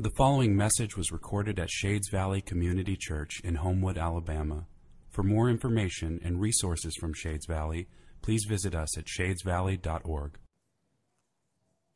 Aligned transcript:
The 0.00 0.08
following 0.08 0.56
message 0.56 0.96
was 0.96 1.12
recorded 1.12 1.58
at 1.58 1.68
Shades 1.68 2.08
Valley 2.08 2.40
Community 2.40 2.96
Church 2.98 3.38
in 3.44 3.56
Homewood, 3.56 3.98
Alabama. 3.98 4.66
For 5.10 5.22
more 5.22 5.50
information 5.50 6.18
and 6.24 6.40
resources 6.40 6.96
from 6.96 7.12
Shades 7.12 7.44
Valley, 7.44 7.86
please 8.22 8.46
visit 8.48 8.74
us 8.74 8.96
at 8.96 9.04
shadesvalley.org. 9.04 10.38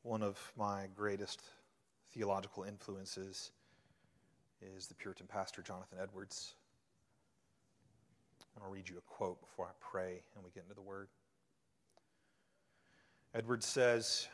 One 0.03 0.23
of 0.23 0.53
my 0.55 0.89
greatest 0.95 1.41
theological 2.13 2.65
influences 2.65 3.53
is 4.61 4.87
the 4.87 4.95
Puritan 4.97 5.27
pastor 5.27 5.63
Jonathan 5.63 5.97
Edwards. 5.99 6.57
I 8.55 8.61
want 8.61 8.71
to 8.71 8.75
read 8.75 8.91
you 8.91 8.99
a 8.99 9.15
quote 9.15 9.41
before 9.41 9.65
I 9.65 9.73
pray 9.81 10.21
and 10.37 10.45
we 10.45 10.51
get 10.51 10.65
into 10.65 10.75
the 10.75 10.83
Word. 10.83 11.09
Edwards 13.35 13.65
says, 13.65 14.29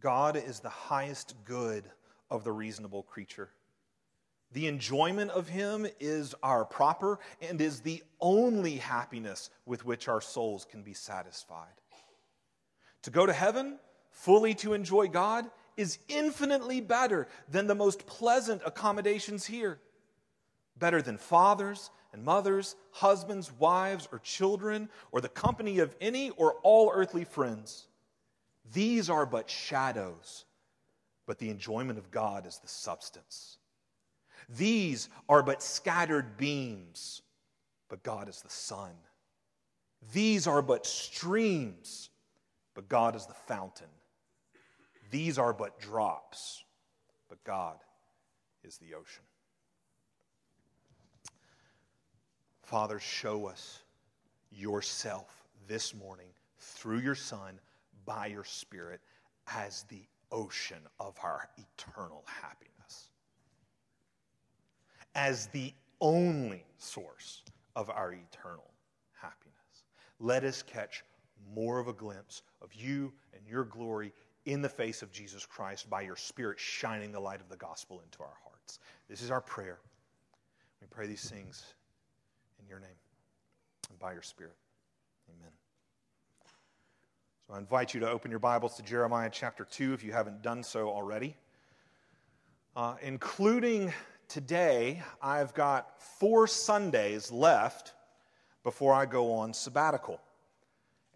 God 0.00 0.34
is 0.34 0.60
the 0.60 0.70
highest 0.70 1.34
good 1.44 1.84
of 2.30 2.44
the 2.44 2.52
reasonable 2.52 3.02
creature. 3.02 3.50
The 4.52 4.66
enjoyment 4.66 5.30
of 5.30 5.48
Him 5.48 5.86
is 6.00 6.34
our 6.42 6.64
proper 6.64 7.18
and 7.40 7.60
is 7.60 7.80
the 7.80 8.02
only 8.20 8.76
happiness 8.76 9.50
with 9.64 9.84
which 9.84 10.08
our 10.08 10.20
souls 10.20 10.66
can 10.68 10.82
be 10.82 10.94
satisfied. 10.94 11.68
To 13.02 13.10
go 13.10 13.26
to 13.26 13.32
heaven, 13.32 13.78
fully 14.10 14.54
to 14.56 14.74
enjoy 14.74 15.08
God, 15.08 15.46
is 15.76 15.98
infinitely 16.08 16.80
better 16.80 17.28
than 17.48 17.66
the 17.66 17.74
most 17.74 18.06
pleasant 18.06 18.60
accommodations 18.66 19.46
here. 19.46 19.78
Better 20.76 21.00
than 21.00 21.16
fathers 21.16 21.90
and 22.12 22.24
mothers, 22.24 22.74
husbands, 22.90 23.52
wives, 23.58 24.08
or 24.10 24.18
children, 24.18 24.88
or 25.12 25.20
the 25.20 25.28
company 25.28 25.78
of 25.78 25.94
any 26.00 26.30
or 26.30 26.54
all 26.62 26.90
earthly 26.92 27.24
friends. 27.24 27.86
These 28.72 29.08
are 29.08 29.26
but 29.26 29.48
shadows, 29.48 30.44
but 31.30 31.38
the 31.38 31.48
enjoyment 31.48 31.96
of 31.96 32.10
God 32.10 32.44
is 32.44 32.58
the 32.58 32.66
substance. 32.66 33.58
These 34.48 35.08
are 35.28 35.44
but 35.44 35.62
scattered 35.62 36.36
beams, 36.36 37.22
but 37.88 38.02
God 38.02 38.28
is 38.28 38.42
the 38.42 38.50
sun. 38.50 38.90
These 40.12 40.48
are 40.48 40.60
but 40.60 40.84
streams, 40.84 42.10
but 42.74 42.88
God 42.88 43.14
is 43.14 43.26
the 43.26 43.34
fountain. 43.34 43.86
These 45.12 45.38
are 45.38 45.52
but 45.52 45.78
drops, 45.78 46.64
but 47.28 47.44
God 47.44 47.76
is 48.64 48.78
the 48.78 48.94
ocean. 48.94 49.22
Father, 52.64 52.98
show 52.98 53.46
us 53.46 53.84
yourself 54.50 55.44
this 55.68 55.94
morning 55.94 56.30
through 56.58 56.98
your 56.98 57.14
Son, 57.14 57.60
by 58.04 58.26
your 58.26 58.42
Spirit, 58.42 59.00
as 59.46 59.84
the 59.84 60.02
ocean 60.32 60.80
of 60.98 61.16
our 61.22 61.48
eternal 61.56 62.24
happiness, 62.26 63.10
as 65.14 65.46
the 65.48 65.72
only 66.00 66.64
source 66.78 67.42
of 67.76 67.90
our 67.90 68.12
eternal 68.12 68.70
happiness. 69.12 69.84
Let 70.18 70.44
us 70.44 70.62
catch 70.62 71.04
more 71.54 71.78
of 71.78 71.88
a 71.88 71.92
glimpse 71.92 72.42
of 72.62 72.72
you 72.74 73.12
and 73.34 73.46
your 73.46 73.64
glory 73.64 74.12
in 74.46 74.62
the 74.62 74.68
face 74.68 75.02
of 75.02 75.12
Jesus 75.12 75.44
Christ 75.46 75.88
by 75.90 76.02
your 76.02 76.16
Spirit 76.16 76.58
shining 76.58 77.12
the 77.12 77.20
light 77.20 77.40
of 77.40 77.48
the 77.48 77.56
gospel 77.56 78.00
into 78.04 78.22
our 78.22 78.36
hearts. 78.44 78.78
This 79.08 79.22
is 79.22 79.30
our 79.30 79.40
prayer. 79.40 79.78
We 80.80 80.86
pray 80.90 81.06
these 81.06 81.28
things 81.28 81.74
in 82.60 82.66
your 82.68 82.80
name 82.80 82.88
and 83.90 83.98
by 83.98 84.12
your 84.12 84.22
Spirit. 84.22 84.56
Amen. 85.28 85.59
I 87.52 87.58
invite 87.58 87.94
you 87.94 88.00
to 88.00 88.08
open 88.08 88.30
your 88.30 88.38
Bibles 88.38 88.76
to 88.76 88.82
Jeremiah 88.82 89.28
chapter 89.32 89.64
2 89.64 89.92
if 89.92 90.04
you 90.04 90.12
haven't 90.12 90.40
done 90.40 90.62
so 90.62 90.88
already. 90.88 91.34
Uh, 92.76 92.94
including 93.02 93.92
today, 94.28 95.02
I've 95.20 95.52
got 95.52 96.00
four 96.00 96.46
Sundays 96.46 97.32
left 97.32 97.92
before 98.62 98.94
I 98.94 99.04
go 99.04 99.32
on 99.32 99.52
sabbatical. 99.52 100.20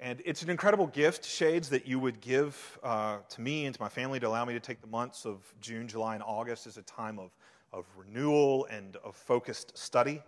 And 0.00 0.20
it's 0.24 0.42
an 0.42 0.50
incredible 0.50 0.88
gift, 0.88 1.24
Shades, 1.24 1.68
that 1.68 1.86
you 1.86 2.00
would 2.00 2.20
give 2.20 2.80
uh, 2.82 3.18
to 3.28 3.40
me 3.40 3.66
and 3.66 3.74
to 3.76 3.80
my 3.80 3.88
family 3.88 4.18
to 4.18 4.26
allow 4.26 4.44
me 4.44 4.54
to 4.54 4.60
take 4.60 4.80
the 4.80 4.88
months 4.88 5.24
of 5.24 5.54
June, 5.60 5.86
July, 5.86 6.14
and 6.14 6.24
August 6.26 6.66
as 6.66 6.76
a 6.78 6.82
time 6.82 7.20
of, 7.20 7.30
of 7.72 7.86
renewal 7.96 8.66
and 8.72 8.96
of 9.04 9.14
focused 9.14 9.78
study. 9.78 10.20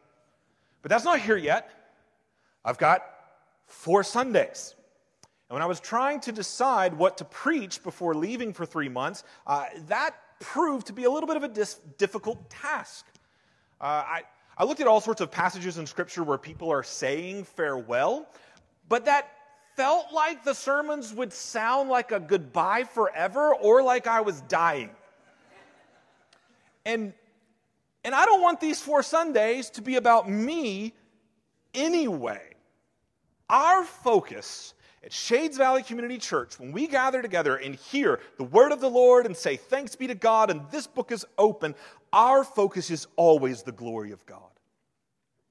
But 0.83 0.91
that's 0.91 1.05
not 1.05 1.19
here 1.19 1.37
yet. 1.37 1.69
I've 2.65 2.79
got 2.79 3.03
four 3.67 4.05
Sundays. 4.05 4.77
And 5.49 5.55
when 5.55 5.63
I 5.63 5.67
was 5.67 5.79
trying 5.79 6.21
to 6.21 6.33
decide 6.33 6.95
what 6.95 7.19
to 7.19 7.25
preach 7.25 7.83
before 7.83 8.15
leaving 8.15 8.53
for 8.53 8.67
three 8.67 8.89
months, 8.89 9.23
uh, 9.47 9.67
that 9.87 10.17
proved 10.41 10.89
to 10.89 10.93
be 10.93 11.05
a 11.05 11.11
little 11.11 11.27
bit 11.27 11.37
of 11.37 11.45
a 11.45 11.49
dis- 11.49 11.81
difficult 11.99 12.51
task. 12.51 13.07
Uh, 13.81 13.85
I, 13.85 14.23
I 14.59 14.65
looked 14.65 14.81
at 14.81 14.87
all 14.87 15.01
sorts 15.01 15.21
of 15.21 15.31
passages 15.31 15.79
in 15.79 15.87
Scripture 15.87 16.25
where 16.25 16.39
people 16.39 16.71
are 16.73 16.83
saying 16.83 17.45
farewell, 17.45 18.27
but 18.89 19.05
that 19.05 19.31
felt 19.77 20.13
like 20.13 20.43
the 20.43 20.55
sermons 20.55 21.13
would 21.13 21.33
sound 21.33 21.91
like 21.91 22.11
a 22.11 22.19
goodbye 22.19 22.85
forever 22.85 23.55
or 23.55 23.83
like 23.83 24.07
I 24.07 24.23
was 24.23 24.41
dying. 24.43 24.91
And 26.85 27.13
and 28.05 28.15
I 28.15 28.25
don't 28.25 28.41
want 28.41 28.61
these 28.61 28.81
four 28.81 29.03
Sundays 29.03 29.69
to 29.71 29.83
be 29.83 29.97
about 29.97 30.31
me 30.31 30.95
anyway. 31.75 32.55
Our 33.51 33.83
focus 33.83 34.75
at 35.07 35.13
Shades 35.13 35.57
Valley 35.57 35.85
Community 35.85 36.19
Church, 36.19 36.59
when 36.59 36.73
we 36.73 36.89
gather 36.89 37.23
together 37.23 37.57
and 37.57 37.77
hear 37.77 38.19
the 38.39 38.45
word 38.45 38.73
of 38.73 38.81
the 38.81 38.91
Lord 38.91 39.25
and 39.25 39.37
say, 39.37 39.57
Thanks 39.57 39.95
be 39.95 40.09
to 40.09 40.17
God, 40.17 40.51
and 40.51 40.63
this 40.73 40.89
book 40.89 41.13
is 41.13 41.25
open, 41.39 41.77
our 42.13 42.43
focus 42.43 42.91
is 42.91 43.07
always 43.15 43.63
the 43.63 43.71
glory 43.71 44.11
of 44.11 44.27
God. 44.27 44.41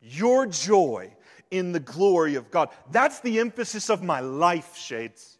Your 0.01 0.45
joy 0.45 1.13
in 1.51 1.71
the 1.71 1.79
glory 1.79 2.35
of 2.35 2.51
God. 2.51 2.69
That's 2.91 3.21
the 3.21 3.39
emphasis 3.39 3.89
of 3.89 4.03
my 4.03 4.19
life, 4.19 4.75
Shades. 4.75 5.37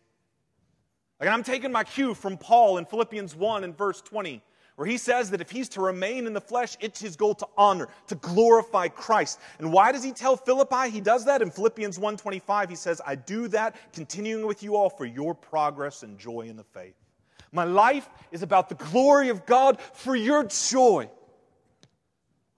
Like 1.19 1.29
I'm 1.29 1.43
taking 1.43 1.73
my 1.73 1.83
cue 1.83 2.13
from 2.13 2.37
Paul 2.37 2.77
in 2.77 2.85
Philippians 2.85 3.35
1 3.35 3.65
and 3.65 3.77
verse 3.77 4.01
20 4.01 4.41
where 4.75 4.87
he 4.87 4.97
says 4.97 5.31
that 5.31 5.41
if 5.41 5.49
he's 5.49 5.69
to 5.69 5.81
remain 5.81 6.27
in 6.27 6.33
the 6.33 6.41
flesh, 6.41 6.75
it's 6.81 6.99
his 6.99 7.15
goal 7.15 7.33
to 7.35 7.47
honor, 7.57 7.87
to 8.07 8.15
glorify 8.15 8.87
Christ. 8.89 9.39
And 9.59 9.71
why 9.71 9.91
does 9.91 10.03
he 10.03 10.11
tell 10.11 10.35
Philippi 10.35 10.89
he 10.89 11.01
does 11.01 11.25
that? 11.25 11.41
In 11.41 11.49
Philippians 11.49 11.97
1:25, 11.97 12.69
he 12.69 12.75
says, 12.75 13.01
"I 13.05 13.15
do 13.15 13.47
that 13.49 13.75
continuing 13.93 14.45
with 14.45 14.63
you 14.63 14.75
all 14.75 14.89
for 14.89 15.05
your 15.05 15.33
progress 15.33 16.03
and 16.03 16.19
joy 16.19 16.41
in 16.41 16.57
the 16.57 16.63
faith." 16.63 16.95
My 17.51 17.63
life 17.63 18.09
is 18.31 18.43
about 18.43 18.67
the 18.67 18.75
glory 18.75 19.29
of 19.29 19.45
God 19.45 19.79
for 19.93 20.15
your 20.15 20.43
joy. 20.43 21.09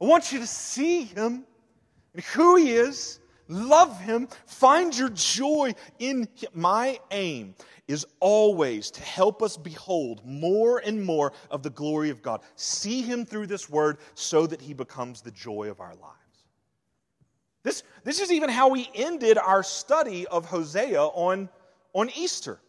I 0.02 0.06
want 0.06 0.32
you 0.32 0.40
to 0.40 0.48
see 0.48 1.04
him 1.04 1.46
and 2.14 2.24
who 2.24 2.56
he 2.56 2.72
is, 2.72 3.20
love 3.48 4.00
him, 4.02 4.28
find 4.46 4.98
your 4.98 5.10
joy 5.10 5.74
in 6.00 6.28
him. 6.36 6.50
My 6.54 7.00
aim 7.12 7.56
is 7.88 8.06
always 8.20 8.92
to 8.92 9.02
help 9.02 9.42
us 9.42 9.56
behold 9.56 10.22
more 10.26 10.80
and 10.80 11.04
more 11.04 11.32
of 11.50 11.64
the 11.64 11.70
glory 11.70 12.10
of 12.10 12.22
God. 12.22 12.42
See 12.56 13.02
Him 13.02 13.26
through 13.26 13.48
this 13.48 13.70
word 13.70 13.98
so 14.14 14.46
that 14.48 14.62
He 14.62 14.74
becomes 14.74 15.22
the 15.22 15.32
joy 15.32 15.70
of 15.70 15.80
our 15.80 15.96
lives. 15.96 16.14
This, 17.64 17.84
this 18.04 18.22
is 18.22 18.32
even 18.32 18.50
how 18.50 18.70
we 18.70 18.90
ended 18.94 19.38
our 19.38 19.64
study 19.64 20.28
of 20.28 20.46
Hosea 20.46 21.02
on, 21.02 21.50
on 21.94 22.10
Easter. 22.16 22.60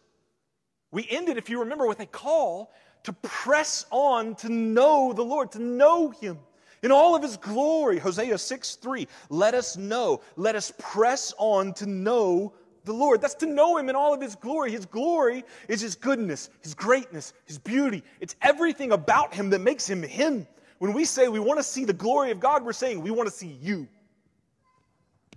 We 0.91 1.07
ended, 1.09 1.37
if 1.37 1.49
you 1.49 1.59
remember, 1.59 1.87
with 1.87 1.99
a 1.99 2.05
call 2.05 2.71
to 3.03 3.13
press 3.13 3.85
on 3.91 4.35
to 4.35 4.49
know 4.49 5.13
the 5.13 5.23
Lord, 5.23 5.51
to 5.53 5.59
know 5.61 6.09
Him 6.09 6.39
in 6.83 6.91
all 6.91 7.15
of 7.15 7.23
His 7.23 7.37
glory. 7.37 7.99
Hosea 7.99 8.37
6 8.37 8.75
3. 8.75 9.07
Let 9.29 9.53
us 9.53 9.77
know, 9.77 10.21
let 10.35 10.55
us 10.55 10.71
press 10.77 11.33
on 11.37 11.73
to 11.75 11.85
know 11.85 12.53
the 12.85 12.93
Lord. 12.93 13.21
That's 13.21 13.35
to 13.35 13.45
know 13.45 13.77
Him 13.77 13.89
in 13.89 13.95
all 13.95 14.13
of 14.13 14.21
His 14.21 14.35
glory. 14.35 14.71
His 14.71 14.85
glory 14.85 15.43
is 15.67 15.81
His 15.81 15.95
goodness, 15.95 16.49
His 16.61 16.73
greatness, 16.73 17.33
His 17.45 17.57
beauty. 17.57 18.03
It's 18.19 18.35
everything 18.41 18.91
about 18.91 19.33
Him 19.33 19.49
that 19.51 19.59
makes 19.59 19.87
Him 19.87 20.03
Him. 20.03 20.47
When 20.79 20.93
we 20.93 21.05
say 21.05 21.27
we 21.27 21.39
want 21.39 21.59
to 21.59 21.63
see 21.63 21.85
the 21.85 21.93
glory 21.93 22.31
of 22.31 22.39
God, 22.39 22.63
we're 22.63 22.73
saying 22.73 23.01
we 23.01 23.11
want 23.11 23.27
to 23.27 23.35
see 23.35 23.57
you. 23.61 23.87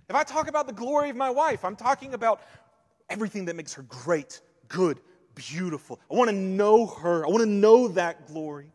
If 0.09 0.15
I 0.15 0.23
talk 0.23 0.47
about 0.47 0.67
the 0.67 0.73
glory 0.73 1.09
of 1.09 1.15
my 1.15 1.29
wife, 1.29 1.65
I'm 1.65 1.75
talking 1.75 2.13
about 2.13 2.41
everything 3.09 3.45
that 3.45 3.55
makes 3.55 3.73
her 3.73 3.83
great, 3.83 4.41
good, 4.67 4.99
beautiful. 5.35 5.99
I 6.11 6.15
want 6.15 6.29
to 6.29 6.35
know 6.35 6.85
her. 6.85 7.25
I 7.25 7.29
want 7.29 7.41
to 7.41 7.49
know 7.49 7.89
that 7.89 8.27
glory. 8.27 8.71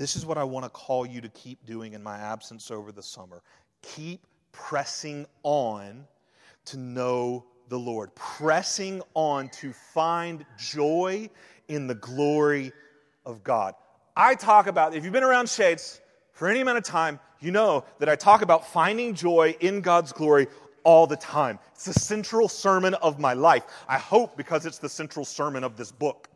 This 0.00 0.16
is 0.16 0.24
what 0.24 0.38
I 0.38 0.44
want 0.44 0.64
to 0.64 0.70
call 0.70 1.04
you 1.04 1.20
to 1.20 1.28
keep 1.28 1.66
doing 1.66 1.92
in 1.92 2.02
my 2.02 2.16
absence 2.16 2.70
over 2.70 2.90
the 2.90 3.02
summer. 3.02 3.42
Keep 3.82 4.26
pressing 4.50 5.26
on 5.42 6.06
to 6.64 6.78
know 6.78 7.44
the 7.68 7.78
Lord, 7.78 8.14
pressing 8.14 9.02
on 9.12 9.50
to 9.60 9.74
find 9.74 10.46
joy 10.56 11.28
in 11.68 11.86
the 11.86 11.96
glory 11.96 12.72
of 13.26 13.44
God. 13.44 13.74
I 14.16 14.36
talk 14.36 14.68
about, 14.68 14.94
if 14.94 15.04
you've 15.04 15.12
been 15.12 15.22
around 15.22 15.50
Shades 15.50 16.00
for 16.32 16.48
any 16.48 16.60
amount 16.60 16.78
of 16.78 16.84
time, 16.84 17.20
you 17.38 17.50
know 17.50 17.84
that 17.98 18.08
I 18.08 18.16
talk 18.16 18.40
about 18.40 18.66
finding 18.66 19.12
joy 19.12 19.54
in 19.60 19.82
God's 19.82 20.12
glory 20.12 20.46
all 20.82 21.06
the 21.06 21.16
time. 21.16 21.58
It's 21.74 21.84
the 21.84 21.92
central 21.92 22.48
sermon 22.48 22.94
of 22.94 23.18
my 23.18 23.34
life. 23.34 23.64
I 23.86 23.98
hope 23.98 24.38
because 24.38 24.64
it's 24.64 24.78
the 24.78 24.88
central 24.88 25.26
sermon 25.26 25.62
of 25.62 25.76
this 25.76 25.92
book. 25.92 26.29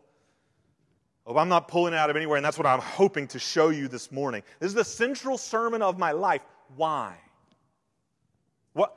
Oh, 1.26 1.36
I'm 1.38 1.48
not 1.48 1.68
pulling 1.68 1.94
out 1.94 2.10
of 2.10 2.16
anywhere, 2.16 2.36
and 2.36 2.44
that's 2.44 2.58
what 2.58 2.66
I'm 2.66 2.80
hoping 2.80 3.26
to 3.28 3.38
show 3.38 3.70
you 3.70 3.88
this 3.88 4.12
morning. 4.12 4.42
This 4.60 4.68
is 4.68 4.74
the 4.74 4.84
central 4.84 5.38
sermon 5.38 5.80
of 5.80 5.98
my 5.98 6.12
life. 6.12 6.42
Why? 6.76 7.16
What, 8.74 8.94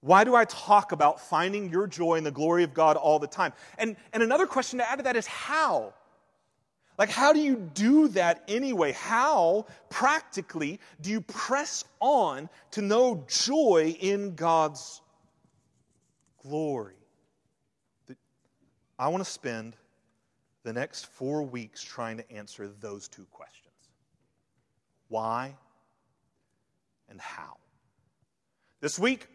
why 0.00 0.24
do 0.24 0.34
I 0.34 0.46
talk 0.46 0.92
about 0.92 1.20
finding 1.20 1.68
your 1.68 1.86
joy 1.86 2.14
in 2.14 2.24
the 2.24 2.30
glory 2.30 2.64
of 2.64 2.72
God 2.72 2.96
all 2.96 3.18
the 3.18 3.26
time? 3.26 3.52
And, 3.76 3.96
and 4.14 4.22
another 4.22 4.46
question 4.46 4.78
to 4.78 4.90
add 4.90 4.96
to 4.96 5.02
that 5.02 5.16
is 5.16 5.26
how? 5.26 5.92
Like, 6.98 7.10
how 7.10 7.34
do 7.34 7.40
you 7.40 7.56
do 7.56 8.08
that 8.08 8.42
anyway? 8.48 8.92
How, 8.92 9.66
practically, 9.90 10.80
do 11.02 11.10
you 11.10 11.20
press 11.20 11.84
on 12.00 12.48
to 12.70 12.80
know 12.80 13.24
joy 13.28 13.94
in 14.00 14.34
God's 14.34 15.02
glory? 16.42 16.94
I 18.98 19.08
want 19.08 19.22
to 19.22 19.30
spend 19.30 19.76
the 20.66 20.72
next 20.72 21.06
four 21.06 21.44
weeks 21.44 21.80
trying 21.80 22.16
to 22.16 22.28
answer 22.28 22.66
those 22.80 23.06
two 23.06 23.24
questions 23.30 23.72
why 25.06 25.54
and 27.08 27.20
how. 27.20 27.56
This 28.80 28.98
week, 28.98 29.28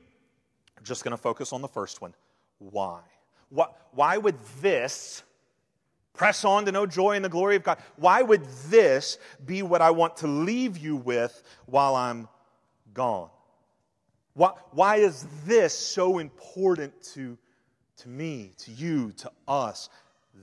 I'm 0.78 0.84
just 0.84 1.06
going 1.06 1.12
to 1.12 1.18
focus 1.18 1.54
on 1.54 1.62
the 1.62 1.70
first 1.70 2.02
one 2.02 2.14
why. 2.60 3.00
Why 3.94 4.18
would 4.18 4.36
this 4.60 5.24
press 6.14 6.44
on 6.44 6.66
to 6.66 6.72
know 6.74 6.86
joy 6.86 7.14
in 7.14 7.22
the 7.22 7.30
glory 7.30 7.56
of 7.56 7.64
God? 7.64 7.78
Why 7.96 8.22
would 8.22 8.44
this 8.68 9.18
be 9.46 9.64
what 9.64 9.82
I 9.82 9.92
want 9.92 10.18
to 10.18 10.28
leave 10.28 10.78
you 10.78 10.98
with 10.98 11.44
while 11.66 11.96
I'm 11.96 12.28
gone? 12.94 13.30
Why, 14.34 14.52
why 14.72 14.98
is 14.98 15.26
this 15.46 15.74
so 15.74 16.20
important 16.20 17.02
to, 17.14 17.38
to 17.98 18.10
me, 18.10 18.52
to 18.58 18.72
you, 18.72 19.14
to 19.14 19.32
us? 19.48 19.88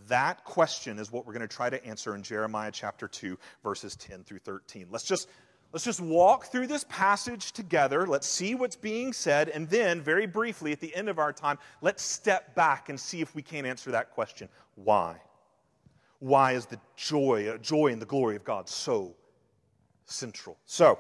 That 0.06 0.45
question 0.45 0.99
is 0.99 1.11
what 1.11 1.27
we're 1.27 1.33
going 1.33 1.47
to 1.47 1.55
try 1.55 1.71
to 1.71 1.85
answer 1.85 2.15
in 2.15 2.23
Jeremiah 2.23 2.71
chapter 2.73 3.09
2, 3.09 3.39
verses 3.62 3.97
10 3.97 4.25
through 4.25 4.39
13. 4.39 4.87
Let's 4.91 5.05
just, 5.05 5.29
let's 5.73 5.85
just 5.85 6.00
walk 6.00 6.47
through 6.47 6.67
this 6.67 6.85
passage 6.89 7.53
together. 7.53 8.06
Let's 8.06 8.27
see 8.27 8.55
what's 8.55 8.77
being 8.77 9.12
said. 9.12 9.49
And 9.49 9.69
then, 9.69 10.00
very 10.00 10.27
briefly, 10.27 10.73
at 10.73 10.81
the 10.81 10.95
end 10.95 11.09
of 11.09 11.19
our 11.19 11.33
time, 11.33 11.59
let's 11.81 12.03
step 12.03 12.55
back 12.55 12.89
and 12.89 12.99
see 12.99 13.21
if 13.21 13.35
we 13.35 13.43
can 13.43 13.67
answer 13.67 13.91
that 13.91 14.11
question. 14.11 14.49
Why? 14.77 15.17
Why 16.21 16.53
is 16.53 16.67
the 16.67 16.81
joy, 16.97 17.56
joy 17.59 17.93
and 17.93 18.03
the 18.03 18.06
glory 18.06 18.37
of 18.37 18.45
God 18.45 18.69
so 18.69 19.15
central? 20.06 20.56
So, 20.67 20.99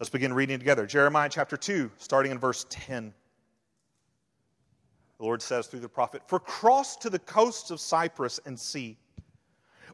let's 0.00 0.10
begin 0.10 0.32
reading 0.32 0.58
together. 0.58 0.86
Jeremiah 0.86 1.28
chapter 1.30 1.56
2, 1.56 1.90
starting 1.98 2.32
in 2.32 2.38
verse 2.38 2.66
10. 2.68 3.12
The 5.18 5.24
Lord 5.24 5.40
says 5.42 5.66
through 5.66 5.80
the 5.80 5.88
prophet, 5.88 6.22
For 6.26 6.38
cross 6.38 6.96
to 6.96 7.10
the 7.10 7.18
coasts 7.18 7.70
of 7.70 7.80
Cyprus 7.80 8.38
and 8.44 8.58
see, 8.58 8.98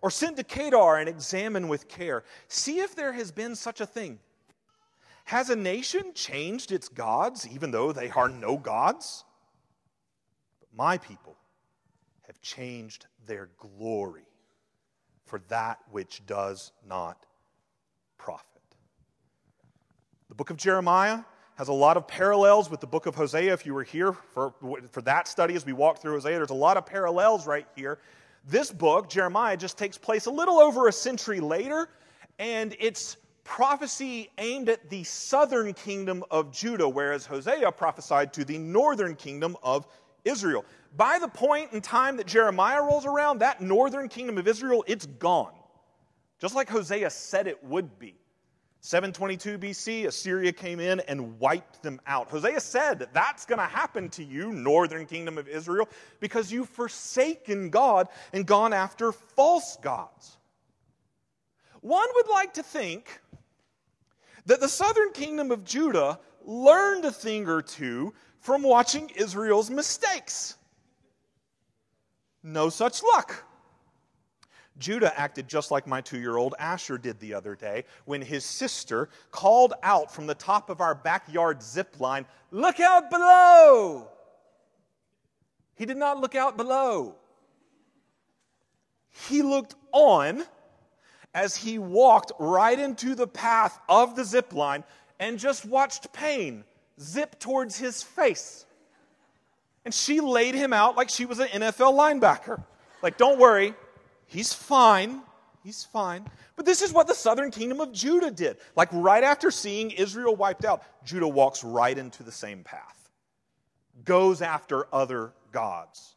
or 0.01 0.11
send 0.11 0.37
to 0.37 0.45
Kedar 0.45 0.97
and 0.97 1.09
examine 1.09 1.69
with 1.69 1.89
care. 1.89 2.25
See 2.49 2.81
if 2.81 2.97
there 2.97 3.13
has 3.13 3.31
been 3.31 3.55
such 3.55 3.81
a 3.81 3.87
thing. 3.87 4.19
Has 5.25 5.51
a 5.51 5.57
nation 5.57 6.13
changed 6.15 6.73
its 6.73 6.89
gods, 6.89 7.47
even 7.47 7.71
though 7.71 7.93
they 7.93 8.11
are 8.11 8.29
no 8.29 8.57
gods? 8.57 9.25
But 10.59 10.69
my 10.77 10.99
people 10.99 11.37
have 12.23 12.41
changed 12.41 13.07
their 13.27 13.49
glory 13.59 14.27
for 15.25 15.41
that 15.49 15.79
which 15.91 16.27
does 16.27 16.73
not 16.87 17.25
profit. 18.19 18.47
The 20.29 20.35
book 20.35 20.51
of 20.51 20.57
Jeremiah 20.57 21.21
has 21.57 21.69
a 21.69 21.73
lot 21.73 21.97
of 21.97 22.07
parallels 22.07 22.71
with 22.71 22.81
the 22.81 22.87
book 22.87 23.07
of 23.07 23.15
Hosea. 23.15 23.53
If 23.53 23.67
you 23.67 23.75
were 23.75 23.83
here 23.83 24.13
for, 24.13 24.55
for 24.91 25.03
that 25.03 25.29
study 25.29 25.55
as 25.55 25.67
we 25.67 25.73
walk 25.73 26.01
through 26.01 26.15
Hosea, 26.15 26.37
there's 26.37 26.51
a 26.51 26.55
lot 26.55 26.77
of 26.77 26.87
parallels 26.87 27.47
right 27.47 27.67
here. 27.77 27.99
This 28.47 28.73
book, 28.73 29.09
Jeremiah, 29.09 29.57
just 29.57 29.79
takes 29.79 29.99
place 29.99 30.27
a 30.27 30.31
little 30.31 30.59
over 30.59 30.89
a 30.89 30.93
century 30.93 31.41
later, 31.41 31.89
and 32.39 32.75
it's 32.81 33.19
prophecy 33.45 34.31
aimed 34.39 34.69
at 34.69 34.89
the 34.89 35.05
southern 35.05 35.75
kingdom 35.75 36.25
of 36.31 36.53
Judah, 36.53 36.89
whereas 36.89 37.27
Hosea 37.27 37.71
prophesied 37.73 38.33
to 38.35 38.45
the 38.45 38.59
northern 38.59 39.15
kingdom 39.15 39.57
of 39.63 39.87
Israel. 40.25 40.65
By 40.97 41.19
the 41.19 41.29
point 41.29 41.73
in 41.73 41.81
time 41.81 42.17
that 42.17 42.27
Jeremiah 42.27 42.83
rolls 42.83 43.07
around, 43.07 43.39
that 43.39 43.61
northern 43.61 44.09
kingdom 44.09 44.39
of 44.39 44.49
Israel, 44.49 44.85
it's 44.87 45.07
gone. 45.07 45.55
Just 46.41 46.55
like 46.55 46.69
Hosea 46.69 47.11
said 47.11 47.47
it 47.47 47.63
would 47.65 47.99
be. 47.99 48.17
722 48.84 49.58
BC, 49.58 50.06
Assyria 50.06 50.52
came 50.52 50.81
in 50.81 50.99
and 51.06 51.38
wiped 51.38 51.84
them 51.84 52.00
out. 52.05 52.29
Hosea 52.29 52.58
said 52.58 52.99
that 52.99 53.14
that's 53.14 53.46
going 53.46 53.61
to 53.61 53.64
happen 53.64 54.08
to 54.11 54.25
you, 54.25 54.50
northern 54.50 55.06
kingdom 55.06 55.38
of 55.38 55.46
Israel, 55.46 55.88
because 56.19 56.50
you've 56.50 56.69
forsaken 56.69 57.70
God 57.70 58.08
and 58.32 58.44
gone 58.44 58.73
after 58.73 59.12
false 59.12 59.76
gods. 59.76 60.37
One 61.81 62.08
would 62.17 62.29
like 62.29 62.55
to 62.55 62.64
think 62.64 63.20
that 64.46 64.61
the 64.61 64.69
southern 64.69 65.12
kingdom 65.12 65.52
of 65.52 65.64
Judah 65.64 66.19
learned 66.44 67.05
a 67.05 67.12
thing 67.12 67.46
or 67.49 67.62
two 67.62 68.12
from 68.40 68.64
watching 68.64 69.11
Israel's 69.14 69.70
mistakes. 69.70 70.56
No 72.43 72.69
such 72.69 73.00
luck. 73.05 73.44
Judah 74.79 75.19
acted 75.19 75.49
just 75.49 75.71
like 75.71 75.87
my 75.87 76.01
two 76.01 76.19
year 76.19 76.37
old 76.37 76.55
Asher 76.59 76.99
did 76.99 77.21
the 77.21 77.35
other 77.35 77.55
day 77.55 77.85
when 78.05 78.23
his 78.23 78.45
sister 78.45 79.09
called 79.31 79.75
out 79.83 80.13
from 80.13 80.27
the 80.27 80.35
top 80.35 80.71
of 80.71 80.81
our 80.81 80.95
backyard 80.95 81.63
zip 81.63 82.01
line, 82.01 82.27
Look 82.51 82.81
out 82.81 83.11
below! 83.11 84.09
He 85.75 85.87
did 85.87 85.97
not 85.97 86.19
look 86.21 86.35
out 86.35 86.57
below. 86.57 87.17
He 89.29 89.43
looked 89.43 89.75
on 89.93 90.45
as 91.35 91.57
he 91.57 91.79
walked 91.79 92.33
right 92.39 92.79
into 92.79 93.15
the 93.15 93.27
path 93.27 93.79
of 93.89 94.17
the 94.17 94.25
zip 94.25 94.53
line 94.53 94.85
and 95.19 95.39
just 95.39 95.65
watched 95.65 96.13
pain 96.13 96.65
zip 97.01 97.39
towards 97.39 97.79
his 97.79 98.03
face. 98.03 98.67
And 99.85 99.93
she 99.93 100.21
laid 100.21 100.55
him 100.55 100.73
out 100.73 100.97
like 100.97 101.09
she 101.09 101.27
was 101.27 101.39
an 101.41 101.49
NFL 101.49 101.95
linebacker. 101.95 102.63
Like, 103.03 103.17
don't 103.17 103.39
worry, 103.39 103.75
he's 104.32 104.52
fine. 104.52 105.23
He's 105.62 105.84
fine. 105.84 106.26
But 106.56 106.67
this 106.67 106.82
is 106.82 106.93
what 106.93 107.06
the 107.06 107.14
southern 107.14 107.50
kingdom 107.50 107.81
of 107.81 107.93
Judah 107.93 108.31
did. 108.31 108.56
Like, 108.75 108.88
right 108.93 109.23
after 109.23 109.50
seeing 109.50 109.90
Israel 109.93 110.34
wiped 110.34 110.64
out, 110.64 110.82
Judah 111.05 111.29
walks 111.29 111.62
right 111.62 111.96
into 111.96 112.23
the 112.23 112.32
same 112.32 112.64
path, 112.64 113.11
goes 114.05 114.43
after 114.43 114.87
other 114.93 115.32
gods. 115.52 116.17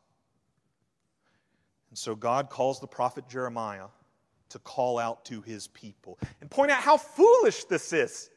And 1.90 1.98
so 1.98 2.16
God 2.16 2.50
calls 2.50 2.80
the 2.80 2.88
prophet 2.88 3.30
Jeremiah 3.30 3.88
to 4.50 4.60
call 4.60 4.98
out 4.98 5.26
to 5.26 5.42
his 5.42 5.68
people 5.68 6.18
and 6.42 6.50
point 6.50 6.72
out 6.72 6.82
how 6.82 6.98
foolish 6.98 7.66
this 7.66 7.94
is. 7.94 8.30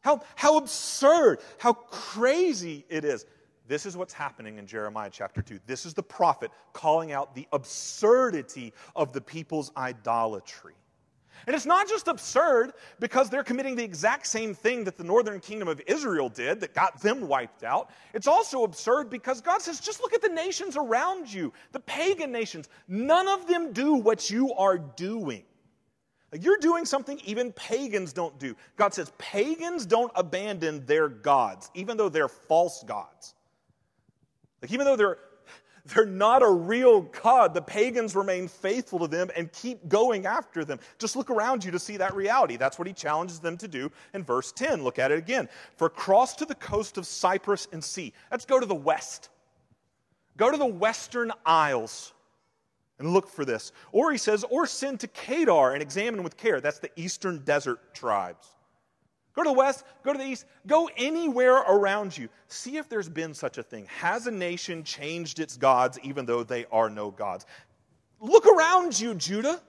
How, 0.00 0.22
how 0.36 0.58
absurd, 0.58 1.40
how 1.58 1.72
crazy 1.72 2.84
it 2.88 3.04
is. 3.04 3.26
This 3.68 3.86
is 3.86 3.96
what's 3.96 4.12
happening 4.12 4.58
in 4.58 4.66
Jeremiah 4.66 5.10
chapter 5.12 5.42
2. 5.42 5.60
This 5.66 5.86
is 5.86 5.94
the 5.94 6.02
prophet 6.02 6.50
calling 6.72 7.12
out 7.12 7.34
the 7.34 7.48
absurdity 7.52 8.72
of 8.94 9.12
the 9.12 9.20
people's 9.20 9.72
idolatry. 9.76 10.74
And 11.46 11.54
it's 11.54 11.66
not 11.66 11.88
just 11.88 12.08
absurd 12.08 12.72
because 12.98 13.28
they're 13.28 13.44
committing 13.44 13.76
the 13.76 13.84
exact 13.84 14.26
same 14.26 14.54
thing 14.54 14.84
that 14.84 14.96
the 14.96 15.04
northern 15.04 15.38
kingdom 15.38 15.68
of 15.68 15.80
Israel 15.86 16.28
did 16.28 16.60
that 16.60 16.74
got 16.74 17.00
them 17.00 17.28
wiped 17.28 17.62
out. 17.62 17.90
It's 18.14 18.26
also 18.26 18.64
absurd 18.64 19.10
because 19.10 19.40
God 19.40 19.60
says, 19.60 19.78
just 19.78 20.00
look 20.00 20.12
at 20.12 20.22
the 20.22 20.28
nations 20.28 20.76
around 20.76 21.32
you, 21.32 21.52
the 21.72 21.80
pagan 21.80 22.32
nations. 22.32 22.68
None 22.88 23.28
of 23.28 23.46
them 23.46 23.72
do 23.72 23.94
what 23.94 24.30
you 24.30 24.54
are 24.54 24.78
doing. 24.78 25.44
You're 26.32 26.58
doing 26.58 26.84
something 26.84 27.20
even 27.24 27.52
pagans 27.52 28.12
don't 28.12 28.38
do. 28.38 28.56
God 28.76 28.92
says 28.92 29.12
pagans 29.16 29.86
don't 29.86 30.10
abandon 30.16 30.84
their 30.86 31.08
gods, 31.08 31.70
even 31.74 31.96
though 31.96 32.08
they're 32.08 32.28
false 32.28 32.82
gods. 32.82 33.35
Like, 34.62 34.72
even 34.72 34.86
though 34.86 34.96
they're, 34.96 35.18
they're 35.86 36.06
not 36.06 36.42
a 36.42 36.50
real 36.50 37.02
God, 37.02 37.54
the 37.54 37.62
pagans 37.62 38.16
remain 38.16 38.48
faithful 38.48 38.98
to 39.00 39.06
them 39.06 39.30
and 39.36 39.52
keep 39.52 39.88
going 39.88 40.26
after 40.26 40.64
them. 40.64 40.80
Just 40.98 41.16
look 41.16 41.30
around 41.30 41.64
you 41.64 41.70
to 41.70 41.78
see 41.78 41.96
that 41.98 42.14
reality. 42.14 42.56
That's 42.56 42.78
what 42.78 42.88
he 42.88 42.94
challenges 42.94 43.38
them 43.38 43.56
to 43.58 43.68
do 43.68 43.90
in 44.14 44.24
verse 44.24 44.52
10. 44.52 44.82
Look 44.82 44.98
at 44.98 45.12
it 45.12 45.18
again. 45.18 45.48
For 45.76 45.88
cross 45.88 46.34
to 46.36 46.44
the 46.44 46.54
coast 46.56 46.98
of 46.98 47.06
Cyprus 47.06 47.68
and 47.72 47.82
see. 47.82 48.12
Let's 48.30 48.44
go 48.44 48.58
to 48.58 48.66
the 48.66 48.74
west. 48.74 49.28
Go 50.36 50.50
to 50.50 50.56
the 50.56 50.66
western 50.66 51.32
isles 51.44 52.12
and 52.98 53.12
look 53.12 53.28
for 53.28 53.44
this. 53.44 53.72
Or 53.92 54.10
he 54.10 54.18
says, 54.18 54.44
or 54.50 54.66
send 54.66 55.00
to 55.00 55.08
Kedar 55.08 55.72
and 55.72 55.82
examine 55.82 56.22
with 56.22 56.36
care. 56.36 56.60
That's 56.60 56.78
the 56.78 56.90
eastern 56.96 57.44
desert 57.44 57.94
tribes. 57.94 58.55
Go 59.36 59.42
to 59.42 59.50
the 59.50 59.52
west, 59.52 59.84
go 60.02 60.14
to 60.14 60.18
the 60.18 60.24
east, 60.24 60.46
go 60.66 60.88
anywhere 60.96 61.56
around 61.56 62.16
you. 62.16 62.30
See 62.48 62.78
if 62.78 62.88
there's 62.88 63.08
been 63.08 63.34
such 63.34 63.58
a 63.58 63.62
thing. 63.62 63.86
Has 63.98 64.26
a 64.26 64.30
nation 64.30 64.82
changed 64.82 65.40
its 65.40 65.58
gods 65.58 65.98
even 66.02 66.24
though 66.24 66.42
they 66.42 66.64
are 66.72 66.88
no 66.88 67.10
gods? 67.10 67.44
Look 68.18 68.46
around 68.46 68.98
you, 68.98 69.14
Judah. 69.14 69.60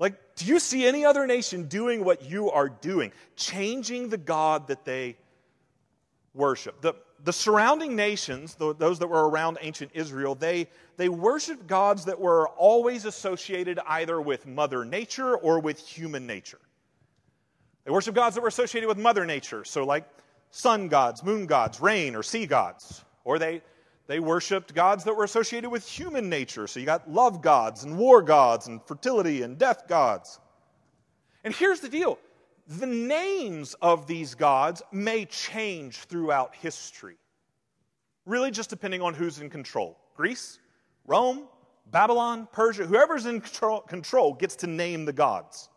Like, 0.00 0.14
do 0.34 0.46
you 0.46 0.58
see 0.58 0.84
any 0.84 1.04
other 1.04 1.28
nation 1.28 1.68
doing 1.68 2.04
what 2.04 2.28
you 2.28 2.50
are 2.50 2.68
doing? 2.68 3.12
Changing 3.36 4.08
the 4.08 4.18
God 4.18 4.66
that 4.66 4.84
they 4.84 5.16
worship. 6.34 6.80
The, 6.80 6.94
the 7.22 7.32
surrounding 7.32 7.94
nations, 7.94 8.56
those 8.56 8.98
that 8.98 9.08
were 9.08 9.28
around 9.28 9.58
ancient 9.60 9.92
Israel, 9.94 10.34
they, 10.34 10.66
they 10.96 11.08
worshiped 11.08 11.68
gods 11.68 12.04
that 12.06 12.18
were 12.18 12.48
always 12.48 13.04
associated 13.04 13.78
either 13.86 14.20
with 14.20 14.44
Mother 14.44 14.84
Nature 14.84 15.36
or 15.36 15.60
with 15.60 15.78
human 15.78 16.26
nature. 16.26 16.58
They 17.88 17.92
worshiped 17.92 18.16
gods 18.16 18.34
that 18.34 18.42
were 18.42 18.48
associated 18.48 18.86
with 18.86 18.98
Mother 18.98 19.24
Nature, 19.24 19.64
so 19.64 19.82
like 19.82 20.04
sun 20.50 20.88
gods, 20.88 21.24
moon 21.24 21.46
gods, 21.46 21.80
rain, 21.80 22.14
or 22.14 22.22
sea 22.22 22.44
gods. 22.44 23.02
Or 23.24 23.38
they, 23.38 23.62
they 24.06 24.20
worshiped 24.20 24.74
gods 24.74 25.04
that 25.04 25.14
were 25.14 25.24
associated 25.24 25.70
with 25.70 25.88
human 25.88 26.28
nature, 26.28 26.66
so 26.66 26.80
you 26.80 26.84
got 26.84 27.10
love 27.10 27.40
gods 27.40 27.84
and 27.84 27.96
war 27.96 28.20
gods 28.20 28.66
and 28.66 28.82
fertility 28.82 29.40
and 29.40 29.56
death 29.56 29.88
gods. 29.88 30.38
And 31.44 31.54
here's 31.54 31.80
the 31.80 31.88
deal 31.88 32.18
the 32.66 32.86
names 32.86 33.72
of 33.80 34.06
these 34.06 34.34
gods 34.34 34.82
may 34.92 35.24
change 35.24 35.96
throughout 35.96 36.54
history, 36.54 37.16
really 38.26 38.50
just 38.50 38.68
depending 38.68 39.00
on 39.00 39.14
who's 39.14 39.40
in 39.40 39.48
control. 39.48 39.98
Greece, 40.14 40.58
Rome, 41.06 41.44
Babylon, 41.90 42.48
Persia, 42.52 42.84
whoever's 42.84 43.24
in 43.24 43.40
control 43.40 44.34
gets 44.34 44.56
to 44.56 44.66
name 44.66 45.06
the 45.06 45.12
gods. 45.14 45.70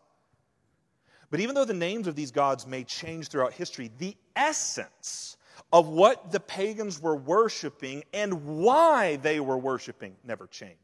But 1.32 1.40
even 1.40 1.54
though 1.54 1.64
the 1.64 1.72
names 1.72 2.06
of 2.08 2.14
these 2.14 2.30
gods 2.30 2.66
may 2.66 2.84
change 2.84 3.28
throughout 3.28 3.54
history, 3.54 3.90
the 3.96 4.14
essence 4.36 5.38
of 5.72 5.88
what 5.88 6.30
the 6.30 6.38
pagans 6.38 7.00
were 7.00 7.16
worshiping 7.16 8.04
and 8.12 8.58
why 8.58 9.16
they 9.16 9.40
were 9.40 9.56
worshiping 9.56 10.14
never 10.24 10.46
changed. 10.46 10.76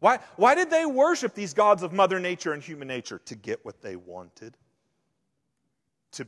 Why, 0.00 0.18
why 0.34 0.56
did 0.56 0.70
they 0.70 0.86
worship 0.86 1.34
these 1.34 1.54
gods 1.54 1.84
of 1.84 1.92
Mother 1.92 2.18
Nature 2.18 2.52
and 2.52 2.60
human 2.60 2.88
nature? 2.88 3.20
To 3.26 3.36
get 3.36 3.64
what 3.64 3.80
they 3.80 3.94
wanted, 3.94 4.56
to, 6.10 6.26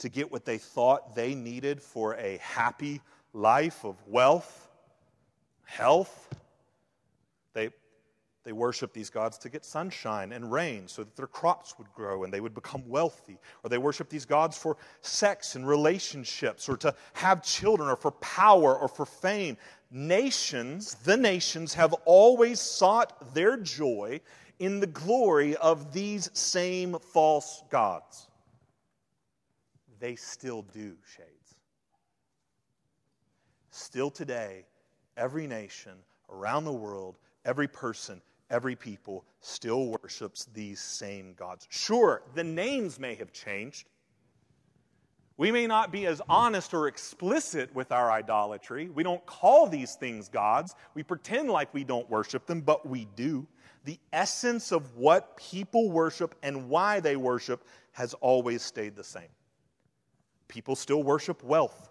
to 0.00 0.10
get 0.10 0.30
what 0.30 0.44
they 0.44 0.58
thought 0.58 1.14
they 1.14 1.34
needed 1.34 1.80
for 1.80 2.14
a 2.16 2.36
happy 2.42 3.00
life 3.32 3.86
of 3.86 3.96
wealth, 4.06 4.68
health. 5.64 6.28
They, 7.54 7.70
they 8.44 8.52
worship 8.52 8.92
these 8.92 9.08
gods 9.08 9.38
to 9.38 9.48
get 9.48 9.64
sunshine 9.64 10.30
and 10.30 10.52
rain 10.52 10.86
so 10.86 11.02
that 11.02 11.16
their 11.16 11.26
crops 11.26 11.78
would 11.78 11.90
grow 11.94 12.24
and 12.24 12.32
they 12.32 12.40
would 12.40 12.54
become 12.54 12.86
wealthy. 12.86 13.38
Or 13.62 13.70
they 13.70 13.78
worship 13.78 14.10
these 14.10 14.26
gods 14.26 14.56
for 14.56 14.76
sex 15.00 15.56
and 15.56 15.66
relationships 15.66 16.68
or 16.68 16.76
to 16.78 16.94
have 17.14 17.42
children 17.42 17.88
or 17.88 17.96
for 17.96 18.10
power 18.10 18.78
or 18.78 18.86
for 18.86 19.06
fame 19.06 19.56
nations, 19.90 20.96
the 21.04 21.16
nations, 21.16 21.72
have 21.72 21.94
always 22.04 22.60
sought 22.60 23.32
their 23.32 23.56
joy 23.56 24.20
in 24.58 24.78
the 24.78 24.86
glory 24.86 25.56
of 25.56 25.94
these 25.94 26.28
same 26.34 26.98
false 26.98 27.62
gods. 27.70 28.28
They 30.00 30.16
still 30.16 30.62
do, 30.62 30.96
Shades. 31.16 31.54
Still 33.70 34.10
today, 34.10 34.66
every 35.16 35.46
nation 35.46 35.92
around 36.30 36.64
the 36.64 36.72
world, 36.72 37.16
every 37.44 37.68
person, 37.68 38.20
every 38.54 38.76
people 38.76 39.24
still 39.40 39.88
worships 39.88 40.46
these 40.54 40.78
same 40.78 41.34
gods. 41.34 41.66
Sure, 41.70 42.22
the 42.36 42.44
names 42.44 43.00
may 43.00 43.16
have 43.16 43.32
changed. 43.32 43.88
We 45.36 45.50
may 45.50 45.66
not 45.66 45.90
be 45.90 46.06
as 46.06 46.22
honest 46.28 46.72
or 46.72 46.86
explicit 46.86 47.74
with 47.74 47.90
our 47.90 48.12
idolatry. 48.12 48.88
We 48.90 49.02
don't 49.02 49.26
call 49.26 49.66
these 49.66 49.96
things 49.96 50.28
gods. 50.28 50.76
We 50.94 51.02
pretend 51.02 51.50
like 51.50 51.74
we 51.74 51.82
don't 51.82 52.08
worship 52.08 52.46
them, 52.46 52.60
but 52.60 52.86
we 52.88 53.08
do. 53.16 53.44
The 53.84 53.98
essence 54.12 54.70
of 54.70 54.96
what 54.96 55.36
people 55.36 55.90
worship 55.90 56.36
and 56.44 56.68
why 56.68 57.00
they 57.00 57.16
worship 57.16 57.64
has 57.90 58.14
always 58.14 58.62
stayed 58.62 58.94
the 58.94 59.02
same. 59.02 59.34
People 60.46 60.76
still 60.76 61.02
worship 61.02 61.42
wealth, 61.42 61.90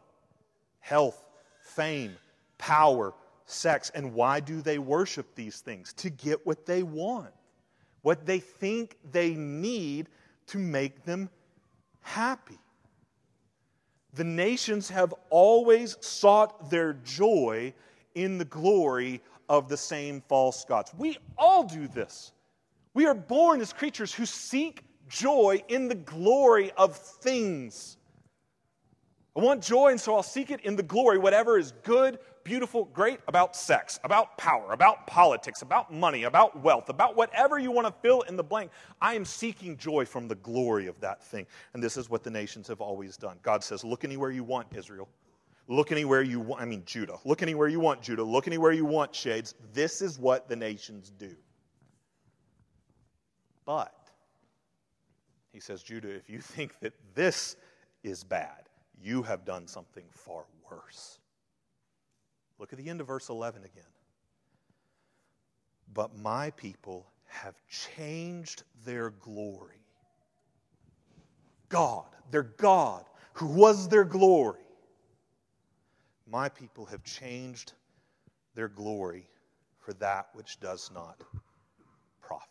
health, 0.79 1.21
fame, 1.61 2.15
power, 2.57 3.13
sex. 3.45 3.91
And 3.93 4.13
why 4.13 4.39
do 4.39 4.61
they 4.61 4.79
worship 4.79 5.35
these 5.35 5.61
things? 5.61 5.93
To 5.93 6.09
get 6.09 6.45
what 6.45 6.65
they 6.65 6.83
want, 6.83 7.33
what 8.01 8.25
they 8.25 8.39
think 8.39 8.97
they 9.11 9.33
need 9.35 10.09
to 10.47 10.57
make 10.57 11.03
them 11.05 11.29
happy. 12.01 12.59
The 14.13 14.23
nations 14.23 14.89
have 14.89 15.13
always 15.29 15.97
sought 16.01 16.69
their 16.69 16.93
joy 16.93 17.73
in 18.15 18.37
the 18.37 18.45
glory 18.45 19.21
of 19.49 19.69
the 19.69 19.77
same 19.77 20.21
false 20.27 20.65
gods. 20.65 20.91
We 20.97 21.17
all 21.37 21.63
do 21.63 21.87
this. 21.87 22.31
We 22.93 23.07
are 23.07 23.15
born 23.15 23.59
as 23.59 23.73
creatures 23.73 24.13
who 24.13 24.25
seek 24.25 24.83
joy 25.09 25.63
in 25.67 25.87
the 25.87 25.95
glory 25.95 26.71
of 26.77 26.95
things. 26.95 27.97
I 29.35 29.39
want 29.39 29.63
joy, 29.63 29.89
and 29.89 29.99
so 29.99 30.15
I'll 30.15 30.21
seek 30.21 30.51
it 30.51 30.61
in 30.61 30.75
the 30.75 30.83
glory, 30.83 31.17
whatever 31.17 31.57
is 31.57 31.73
good, 31.83 32.19
beautiful, 32.43 32.85
great 32.85 33.19
about 33.27 33.55
sex, 33.55 33.99
about 34.03 34.37
power, 34.37 34.73
about 34.73 35.07
politics, 35.07 35.61
about 35.61 35.93
money, 35.93 36.23
about 36.23 36.61
wealth, 36.61 36.89
about 36.89 37.15
whatever 37.15 37.59
you 37.59 37.71
want 37.71 37.87
to 37.87 37.93
fill 38.01 38.21
in 38.21 38.35
the 38.35 38.43
blank. 38.43 38.71
I 39.01 39.15
am 39.15 39.25
seeking 39.25 39.77
joy 39.77 40.05
from 40.05 40.27
the 40.27 40.35
glory 40.35 40.87
of 40.87 40.99
that 41.01 41.23
thing. 41.23 41.45
And 41.73 41.83
this 41.83 41.97
is 41.97 42.09
what 42.09 42.23
the 42.23 42.31
nations 42.31 42.67
have 42.67 42.81
always 42.81 43.17
done. 43.17 43.37
God 43.41 43.63
says, 43.63 43.83
Look 43.83 44.03
anywhere 44.03 44.31
you 44.31 44.43
want, 44.43 44.67
Israel. 44.75 45.09
Look 45.67 45.91
anywhere 45.91 46.21
you 46.21 46.39
want, 46.39 46.61
I 46.61 46.65
mean, 46.65 46.83
Judah. 46.85 47.17
Look 47.23 47.41
anywhere 47.41 47.69
you 47.69 47.79
want, 47.79 48.01
Judah. 48.01 48.23
Look 48.23 48.47
anywhere 48.47 48.73
you 48.73 48.85
want, 48.85 49.15
Shades. 49.15 49.55
This 49.73 50.01
is 50.01 50.19
what 50.19 50.49
the 50.49 50.55
nations 50.55 51.11
do. 51.17 51.35
But, 53.65 53.93
he 55.53 55.61
says, 55.61 55.81
Judah, 55.81 56.13
if 56.13 56.29
you 56.29 56.39
think 56.41 56.79
that 56.81 56.93
this 57.15 57.55
is 58.03 58.23
bad, 58.23 58.69
you 59.01 59.21
have 59.23 59.45
done 59.45 59.67
something 59.67 60.03
far 60.11 60.43
worse. 60.69 61.19
Look 62.59 62.73
at 62.73 62.79
the 62.79 62.89
end 62.89 63.01
of 63.01 63.07
verse 63.07 63.29
11 63.29 63.63
again. 63.63 63.83
But 65.93 66.17
my 66.17 66.51
people 66.51 67.07
have 67.25 67.55
changed 67.67 68.63
their 68.85 69.09
glory. 69.09 69.83
God, 71.69 72.05
their 72.31 72.43
God, 72.43 73.05
who 73.33 73.47
was 73.47 73.87
their 73.89 74.03
glory. 74.03 74.61
My 76.27 76.49
people 76.49 76.85
have 76.85 77.03
changed 77.03 77.73
their 78.55 78.67
glory 78.67 79.27
for 79.79 79.93
that 79.93 80.29
which 80.33 80.59
does 80.59 80.91
not 80.93 81.21
profit. 82.21 82.49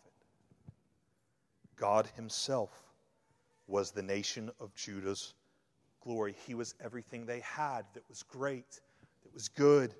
God 1.76 2.08
Himself 2.16 2.70
was 3.66 3.90
the 3.90 4.02
nation 4.02 4.50
of 4.60 4.74
Judah's 4.74 5.34
glory. 6.00 6.34
He 6.46 6.54
was 6.54 6.74
everything 6.80 7.24
they 7.24 7.40
had 7.40 7.84
that 7.94 8.08
was 8.08 8.22
great 8.22 8.80
that 9.24 9.34
was 9.34 9.48
good, 9.48 9.94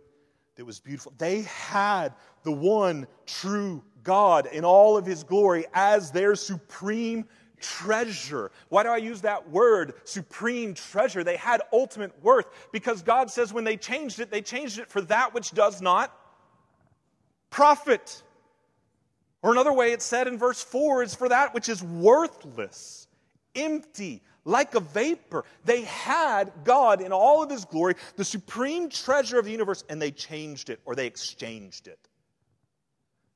that 0.57 0.65
was 0.65 0.81
beautiful. 0.81 1.13
They 1.19 1.43
had 1.43 2.15
the 2.43 2.53
one 2.53 3.07
true 3.27 3.83
God 4.03 4.47
in 4.47 4.65
all 4.65 4.97
of 4.97 5.07
his 5.07 5.25
glory 5.25 5.67
as 5.75 6.11
their 6.11 6.35
supreme 6.35 7.27
treasure. 7.61 8.51
Why 8.69 8.83
do 8.83 8.91
I 8.91 8.99
use 8.99 9.23
that 9.23 9.49
word, 9.51 9.95
supreme 10.05 10.75
treasure? 10.75 11.25
They 11.25 11.37
had 11.37 11.63
ultimate 11.73 12.23
worth 12.23 12.47
because 12.73 13.03
God 13.03 13.31
says 13.31 13.53
when 13.53 13.65
they 13.65 13.77
changed 13.77 14.21
it, 14.21 14.31
they 14.31 14.43
changed 14.43 14.79
it 14.79 14.91
for 14.91 15.01
that 15.03 15.33
which 15.33 15.53
does 15.53 15.81
not 15.81 16.15
profit. 17.51 18.23
Or 19.43 19.53
another 19.53 19.73
way 19.73 19.93
it's 19.93 20.05
said 20.05 20.27
in 20.27 20.39
verse 20.39 20.63
4 20.63 21.05
is 21.05 21.15
for 21.15 21.29
that 21.29 21.55
which 21.55 21.69
is 21.69 21.83
worthless, 21.83 23.07
empty, 23.55 24.23
like 24.45 24.75
a 24.75 24.81
vapor. 24.81 25.45
They 25.65 25.83
had 25.83 26.53
God 26.65 27.01
in 27.01 27.13
all 27.13 27.43
of 27.43 27.51
his 27.51 27.65
glory, 27.65 27.95
the 28.17 28.25
supreme 28.25 28.89
treasure 28.89 29.39
of 29.39 29.45
the 29.45 29.51
universe, 29.51 29.85
and 29.89 30.01
they 30.01 30.11
changed 30.11 30.71
it 30.71 30.81
or 30.85 30.95
they 30.95 31.07
exchanged 31.07 31.89
it 31.89 32.09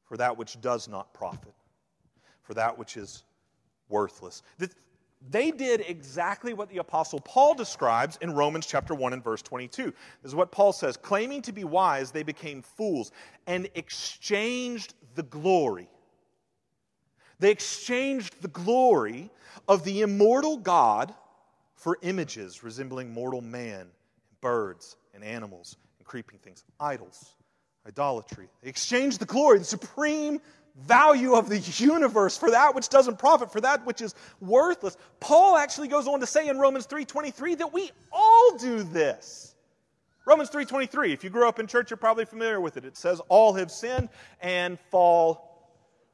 for 0.05 0.17
that 0.17 0.37
which 0.37 0.61
does 0.61 0.89
not 0.89 1.13
profit, 1.13 1.55
for 2.43 2.55
that 2.55 2.79
which 2.79 2.97
is 2.97 3.25
worthless. 3.89 4.43
They 5.29 5.51
did 5.51 5.85
exactly 5.89 6.55
what 6.55 6.69
the 6.69 6.79
Apostle 6.79 7.21
Paul 7.21 7.55
describes 7.55 8.17
in 8.21 8.33
Romans 8.33 8.67
chapter 8.67 8.95
1 8.95 9.13
and 9.13 9.25
verse 9.25 9.43
22. 9.43 9.85
This 9.85 9.95
is 10.25 10.35
what 10.35 10.53
Paul 10.53 10.73
says 10.73 10.97
Claiming 10.97 11.43
to 11.43 11.53
be 11.53 11.65
wise, 11.65 12.11
they 12.13 12.23
became 12.23 12.63
fools 12.63 13.11
and 13.47 13.69
exchanged 13.75 14.95
the 15.15 15.25
glory 15.25 15.89
they 17.39 17.51
exchanged 17.51 18.41
the 18.43 18.49
glory 18.49 19.31
of 19.69 19.85
the 19.85 20.03
immortal 20.03 20.57
God 20.57 21.15
for 21.75 21.99
images 22.03 22.63
resembling 22.63 23.13
mortal 23.13 23.41
man, 23.41 23.89
birds, 24.41 24.97
and 25.15 25.23
animals, 25.23 25.77
and 25.99 26.07
creeping 26.07 26.39
things, 26.39 26.65
idols, 26.81 27.35
idolatry. 27.87 28.49
They 28.63 28.69
exchanged 28.69 29.21
the 29.21 29.27
glory, 29.27 29.59
the 29.59 29.65
supreme 29.65 30.41
value 30.83 31.35
of 31.35 31.49
the 31.49 31.59
universe 31.59 32.37
for 32.37 32.51
that 32.51 32.75
which 32.75 32.89
doesn't 32.89 33.19
profit, 33.19 33.51
for 33.51 33.61
that 33.63 33.85
which 33.87 34.03
is 34.03 34.15
worthless. 34.41 34.97
Paul 35.21 35.57
actually 35.57 35.89
goes 35.89 36.07
on 36.07 36.21
to 36.21 36.27
say 36.27 36.49
in 36.49 36.59
Romans 36.59 36.87
3:23 36.87 37.57
that 37.57 37.73
we 37.73 37.91
all 38.13 38.59
do 38.59 38.83
this. 38.83 39.55
Romans 40.27 40.51
3:23, 40.51 41.13
if 41.13 41.23
you 41.23 41.31
grew 41.31 41.49
up 41.49 41.59
in 41.59 41.67
church 41.67 41.91
you're 41.91 41.97
probably 41.97 42.25
familiar 42.25 42.61
with 42.61 42.77
it. 42.77 42.85
It 42.85 42.97
says 42.97 43.21
all 43.29 43.55
have 43.55 43.71
sinned 43.71 44.09
and 44.41 44.79
fall 44.91 45.46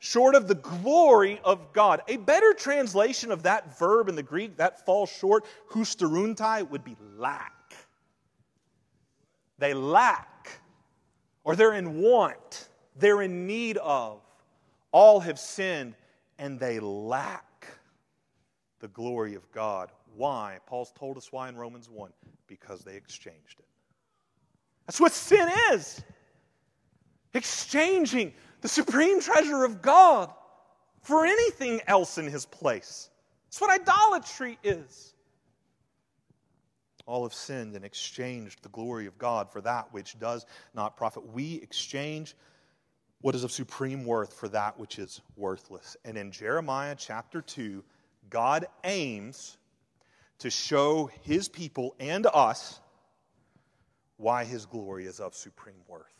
short 0.02 0.34
of 0.34 0.48
the 0.48 0.56
glory 0.56 1.40
of 1.44 1.72
God. 1.72 2.02
A 2.08 2.16
better 2.16 2.52
translation 2.54 3.30
of 3.30 3.44
that 3.44 3.78
verb 3.78 4.08
in 4.08 4.16
the 4.16 4.22
Greek, 4.22 4.56
that 4.56 4.84
falls 4.84 5.08
short, 5.08 5.44
husteruntai, 5.70 6.68
would 6.68 6.82
be 6.82 6.96
lack. 7.16 7.52
they 9.58 9.74
lack, 9.74 10.60
or 11.44 11.54
they're 11.54 11.74
in 11.74 12.00
want, 12.00 12.68
they're 12.96 13.22
in 13.22 13.46
need 13.46 13.76
of. 13.76 14.20
All 14.90 15.20
have 15.20 15.38
sinned 15.38 15.94
and 16.36 16.58
they 16.58 16.80
lack 16.80 17.68
the 18.80 18.88
glory 18.88 19.36
of 19.36 19.50
God. 19.52 19.92
Why? 20.16 20.58
Paul's 20.66 20.90
told 20.90 21.16
us 21.16 21.30
why 21.30 21.48
in 21.48 21.56
Romans 21.56 21.88
1 21.88 22.10
because 22.48 22.82
they 22.82 22.96
exchanged 22.96 23.60
it. 23.60 23.66
That's 24.86 25.00
what 25.00 25.12
sin 25.12 25.48
is 25.70 26.02
exchanging 27.34 28.34
the 28.62 28.68
supreme 28.68 29.20
treasure 29.20 29.64
of 29.64 29.82
God 29.82 30.32
for 31.02 31.26
anything 31.26 31.80
else 31.86 32.16
in 32.16 32.26
his 32.26 32.46
place. 32.46 33.10
That's 33.46 33.60
what 33.60 33.70
idolatry 33.70 34.58
is. 34.62 35.14
All 37.04 37.24
have 37.24 37.34
sinned 37.34 37.74
and 37.74 37.84
exchanged 37.84 38.62
the 38.62 38.68
glory 38.68 39.06
of 39.06 39.18
God 39.18 39.50
for 39.50 39.60
that 39.62 39.92
which 39.92 40.18
does 40.18 40.46
not 40.72 40.96
profit. 40.96 41.26
We 41.32 41.56
exchange 41.56 42.34
what 43.20 43.34
is 43.34 43.44
of 43.44 43.50
supreme 43.50 44.04
worth 44.04 44.32
for 44.32 44.48
that 44.48 44.78
which 44.78 44.98
is 44.98 45.20
worthless. 45.36 45.96
And 46.04 46.16
in 46.16 46.30
Jeremiah 46.30 46.94
chapter 46.96 47.42
2, 47.42 47.82
God 48.30 48.66
aims 48.84 49.58
to 50.38 50.50
show 50.50 51.10
his 51.22 51.48
people 51.48 51.94
and 51.98 52.26
us 52.26 52.80
why 54.16 54.44
his 54.44 54.66
glory 54.66 55.06
is 55.06 55.18
of 55.18 55.34
supreme 55.34 55.82
worth. 55.88 56.11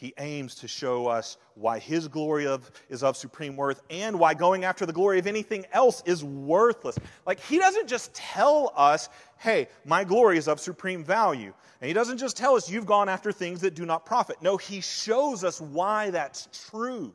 He 0.00 0.14
aims 0.16 0.54
to 0.56 0.66
show 0.66 1.08
us 1.08 1.36
why 1.52 1.78
his 1.78 2.08
glory 2.08 2.46
of, 2.46 2.70
is 2.88 3.02
of 3.02 3.18
supreme 3.18 3.54
worth 3.54 3.82
and 3.90 4.18
why 4.18 4.32
going 4.32 4.64
after 4.64 4.86
the 4.86 4.94
glory 4.94 5.18
of 5.18 5.26
anything 5.26 5.66
else 5.72 6.02
is 6.06 6.24
worthless. 6.24 6.98
Like, 7.26 7.38
he 7.38 7.58
doesn't 7.58 7.86
just 7.86 8.14
tell 8.14 8.72
us, 8.74 9.10
hey, 9.36 9.68
my 9.84 10.04
glory 10.04 10.38
is 10.38 10.48
of 10.48 10.58
supreme 10.58 11.04
value. 11.04 11.52
And 11.82 11.88
he 11.88 11.92
doesn't 11.92 12.16
just 12.16 12.38
tell 12.38 12.56
us, 12.56 12.70
you've 12.70 12.86
gone 12.86 13.10
after 13.10 13.30
things 13.30 13.60
that 13.60 13.74
do 13.74 13.84
not 13.84 14.06
profit. 14.06 14.40
No, 14.40 14.56
he 14.56 14.80
shows 14.80 15.44
us 15.44 15.60
why 15.60 16.08
that's 16.08 16.48
true. 16.70 17.12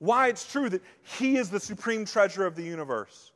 Why 0.00 0.26
it's 0.26 0.50
true 0.50 0.68
that 0.68 0.82
he 1.20 1.36
is 1.36 1.48
the 1.48 1.60
supreme 1.60 2.06
treasure 2.06 2.44
of 2.44 2.56
the 2.56 2.64
universe. 2.64 3.30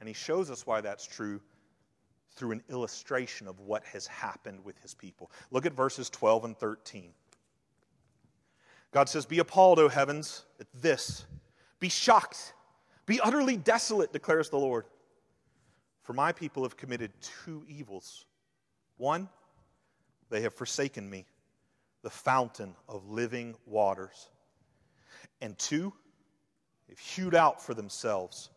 And 0.00 0.08
he 0.08 0.14
shows 0.14 0.50
us 0.50 0.66
why 0.66 0.80
that's 0.80 1.06
true 1.06 1.42
through 2.34 2.52
an 2.52 2.62
illustration 2.70 3.46
of 3.46 3.60
what 3.60 3.84
has 3.84 4.06
happened 4.06 4.64
with 4.64 4.78
his 4.78 4.94
people. 4.94 5.30
Look 5.50 5.66
at 5.66 5.74
verses 5.74 6.08
12 6.10 6.44
and 6.46 6.56
13. 6.56 7.10
God 8.92 9.08
says, 9.08 9.26
Be 9.26 9.38
appalled, 9.38 9.78
O 9.78 9.88
heavens, 9.88 10.44
at 10.60 10.66
this. 10.80 11.24
Be 11.80 11.88
shocked. 11.88 12.54
Be 13.06 13.20
utterly 13.20 13.56
desolate, 13.56 14.12
declares 14.12 14.48
the 14.50 14.58
Lord. 14.58 14.84
For 16.02 16.12
my 16.12 16.32
people 16.32 16.62
have 16.62 16.76
committed 16.76 17.12
two 17.44 17.64
evils. 17.68 18.26
One, 18.96 19.28
they 20.30 20.42
have 20.42 20.54
forsaken 20.54 21.08
me, 21.08 21.26
the 22.02 22.10
fountain 22.10 22.74
of 22.88 23.08
living 23.08 23.54
waters. 23.66 24.28
And 25.40 25.58
two, 25.58 25.92
they've 26.88 26.98
hewed 26.98 27.34
out 27.34 27.62
for 27.62 27.74
themselves 27.74 28.50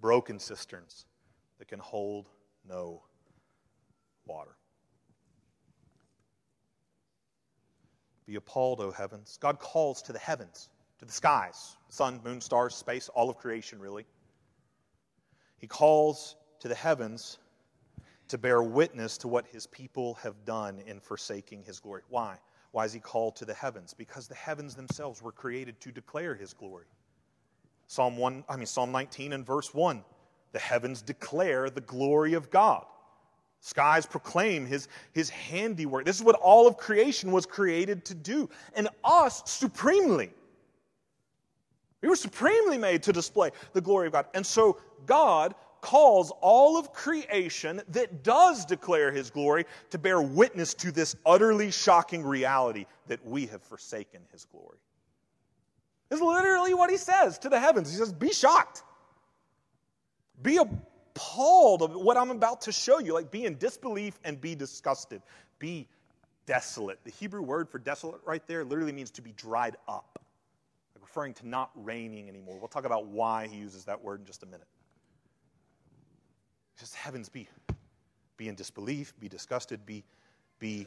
broken 0.00 0.38
cisterns 0.38 1.06
that 1.58 1.68
can 1.68 1.78
hold 1.78 2.28
no 2.68 3.02
water. 4.26 4.56
Be 8.26 8.34
appalled, 8.34 8.80
O 8.80 8.90
heavens. 8.90 9.38
God 9.40 9.58
calls 9.60 10.02
to 10.02 10.12
the 10.12 10.18
heavens, 10.18 10.68
to 10.98 11.04
the 11.04 11.12
skies, 11.12 11.76
sun, 11.88 12.20
moon, 12.24 12.40
stars, 12.40 12.74
space, 12.74 13.08
all 13.08 13.30
of 13.30 13.36
creation, 13.36 13.78
really. 13.78 14.04
He 15.58 15.66
calls 15.66 16.36
to 16.60 16.68
the 16.68 16.74
heavens 16.74 17.38
to 18.28 18.38
bear 18.38 18.62
witness 18.62 19.18
to 19.18 19.28
what 19.28 19.46
his 19.46 19.66
people 19.68 20.14
have 20.14 20.44
done 20.44 20.80
in 20.86 20.98
forsaking 20.98 21.62
his 21.62 21.78
glory. 21.78 22.02
Why? 22.08 22.38
Why 22.72 22.84
is 22.84 22.92
he 22.92 23.00
called 23.00 23.36
to 23.36 23.44
the 23.44 23.54
heavens? 23.54 23.94
Because 23.94 24.26
the 24.26 24.34
heavens 24.34 24.74
themselves 24.74 25.22
were 25.22 25.32
created 25.32 25.80
to 25.80 25.92
declare 25.92 26.34
his 26.34 26.52
glory. 26.52 26.86
Psalm 27.86 28.16
1, 28.16 28.44
I 28.48 28.56
mean 28.56 28.66
Psalm 28.66 28.90
19 28.90 29.32
and 29.32 29.46
verse 29.46 29.72
1. 29.72 30.04
The 30.52 30.58
heavens 30.58 31.00
declare 31.02 31.70
the 31.70 31.80
glory 31.80 32.34
of 32.34 32.50
God. 32.50 32.84
Skies 33.66 34.06
proclaim 34.06 34.64
his, 34.64 34.86
his 35.12 35.28
handiwork. 35.28 36.04
This 36.04 36.14
is 36.14 36.22
what 36.22 36.36
all 36.36 36.68
of 36.68 36.76
creation 36.76 37.32
was 37.32 37.46
created 37.46 38.04
to 38.04 38.14
do. 38.14 38.48
And 38.76 38.88
us 39.02 39.42
supremely. 39.44 40.30
We 42.00 42.08
were 42.08 42.14
supremely 42.14 42.78
made 42.78 43.02
to 43.02 43.12
display 43.12 43.50
the 43.72 43.80
glory 43.80 44.06
of 44.06 44.12
God. 44.12 44.26
And 44.34 44.46
so 44.46 44.78
God 45.04 45.56
calls 45.80 46.30
all 46.40 46.78
of 46.78 46.92
creation 46.92 47.82
that 47.88 48.22
does 48.22 48.64
declare 48.64 49.10
his 49.10 49.30
glory 49.30 49.66
to 49.90 49.98
bear 49.98 50.22
witness 50.22 50.72
to 50.74 50.92
this 50.92 51.16
utterly 51.26 51.72
shocking 51.72 52.22
reality 52.22 52.86
that 53.08 53.26
we 53.26 53.46
have 53.46 53.64
forsaken 53.64 54.20
his 54.30 54.44
glory. 54.44 54.78
Is 56.12 56.20
literally 56.20 56.72
what 56.72 56.88
he 56.88 56.96
says 56.96 57.36
to 57.38 57.48
the 57.48 57.58
heavens. 57.58 57.90
He 57.90 57.96
says, 57.96 58.12
Be 58.12 58.32
shocked. 58.32 58.84
Be 60.40 60.60
appalled 61.16 61.82
of 61.82 61.94
what 61.94 62.16
I'm 62.16 62.30
about 62.30 62.60
to 62.62 62.72
show 62.72 62.98
you. 62.98 63.14
Like 63.14 63.30
be 63.30 63.44
in 63.44 63.56
disbelief 63.58 64.18
and 64.24 64.40
be 64.40 64.54
disgusted. 64.54 65.22
Be 65.58 65.88
desolate. 66.44 66.98
The 67.04 67.10
Hebrew 67.10 67.42
word 67.42 67.68
for 67.68 67.78
desolate 67.78 68.20
right 68.24 68.46
there 68.46 68.64
literally 68.64 68.92
means 68.92 69.10
to 69.12 69.22
be 69.22 69.32
dried 69.32 69.76
up, 69.88 70.18
like 70.94 71.02
referring 71.02 71.34
to 71.34 71.48
not 71.48 71.70
raining 71.74 72.28
anymore. 72.28 72.58
We'll 72.58 72.68
talk 72.68 72.84
about 72.84 73.06
why 73.06 73.48
he 73.48 73.56
uses 73.56 73.84
that 73.86 74.02
word 74.02 74.20
in 74.20 74.26
just 74.26 74.42
a 74.42 74.46
minute. 74.46 74.66
Just 76.78 76.94
heavens 76.94 77.28
be. 77.28 77.48
Be 78.36 78.48
in 78.48 78.54
disbelief, 78.54 79.14
be 79.18 79.28
disgusted, 79.28 79.86
be, 79.86 80.04
be 80.58 80.86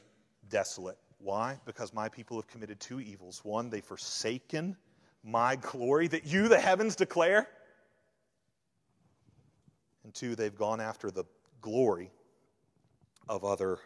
desolate. 0.49 0.97
Why? 1.17 1.59
Because 1.65 1.93
my 1.93 2.07
people 2.07 2.37
have 2.37 2.47
committed 2.47 2.79
two 2.79 2.99
evils. 3.01 3.41
One, 3.43 3.71
they've 3.71 3.83
forsaken 3.83 4.77
my 5.23 5.55
glory 5.55 6.07
that 6.09 6.27
you, 6.27 6.47
the 6.47 6.59
heavens, 6.59 6.95
declare. 6.95 7.47
And 10.03 10.13
two, 10.13 10.35
they've 10.35 10.55
gone 10.55 10.79
after 10.79 11.12
the 11.12 11.25
glory 11.62 12.12
of 13.27 13.43
other 13.43 13.79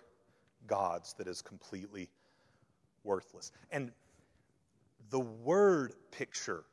gods 0.68 1.14
that 1.18 1.28
is 1.28 1.42
completely 1.42 2.10
worthless. 3.04 3.52
And 3.72 3.92
the 5.10 5.20
word 5.20 5.94
picture 6.12 6.64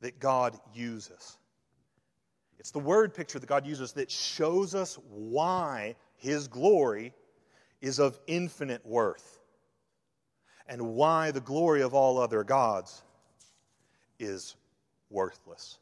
that 0.00 0.18
God 0.20 0.58
uses, 0.74 1.38
it's 2.58 2.70
the 2.70 2.78
word 2.78 3.14
picture 3.14 3.38
that 3.38 3.46
God 3.46 3.66
uses 3.66 3.92
that 3.92 4.10
shows 4.10 4.74
us 4.74 4.98
why 5.10 5.96
his 6.16 6.48
glory 6.48 7.12
is 7.80 7.98
of 7.98 8.18
infinite 8.26 8.84
worth 8.84 9.40
and 10.68 10.94
why 10.94 11.30
the 11.30 11.40
glory 11.40 11.82
of 11.82 11.94
all 11.94 12.18
other 12.18 12.42
gods 12.42 13.02
is 14.18 14.56
worthless. 15.10 15.78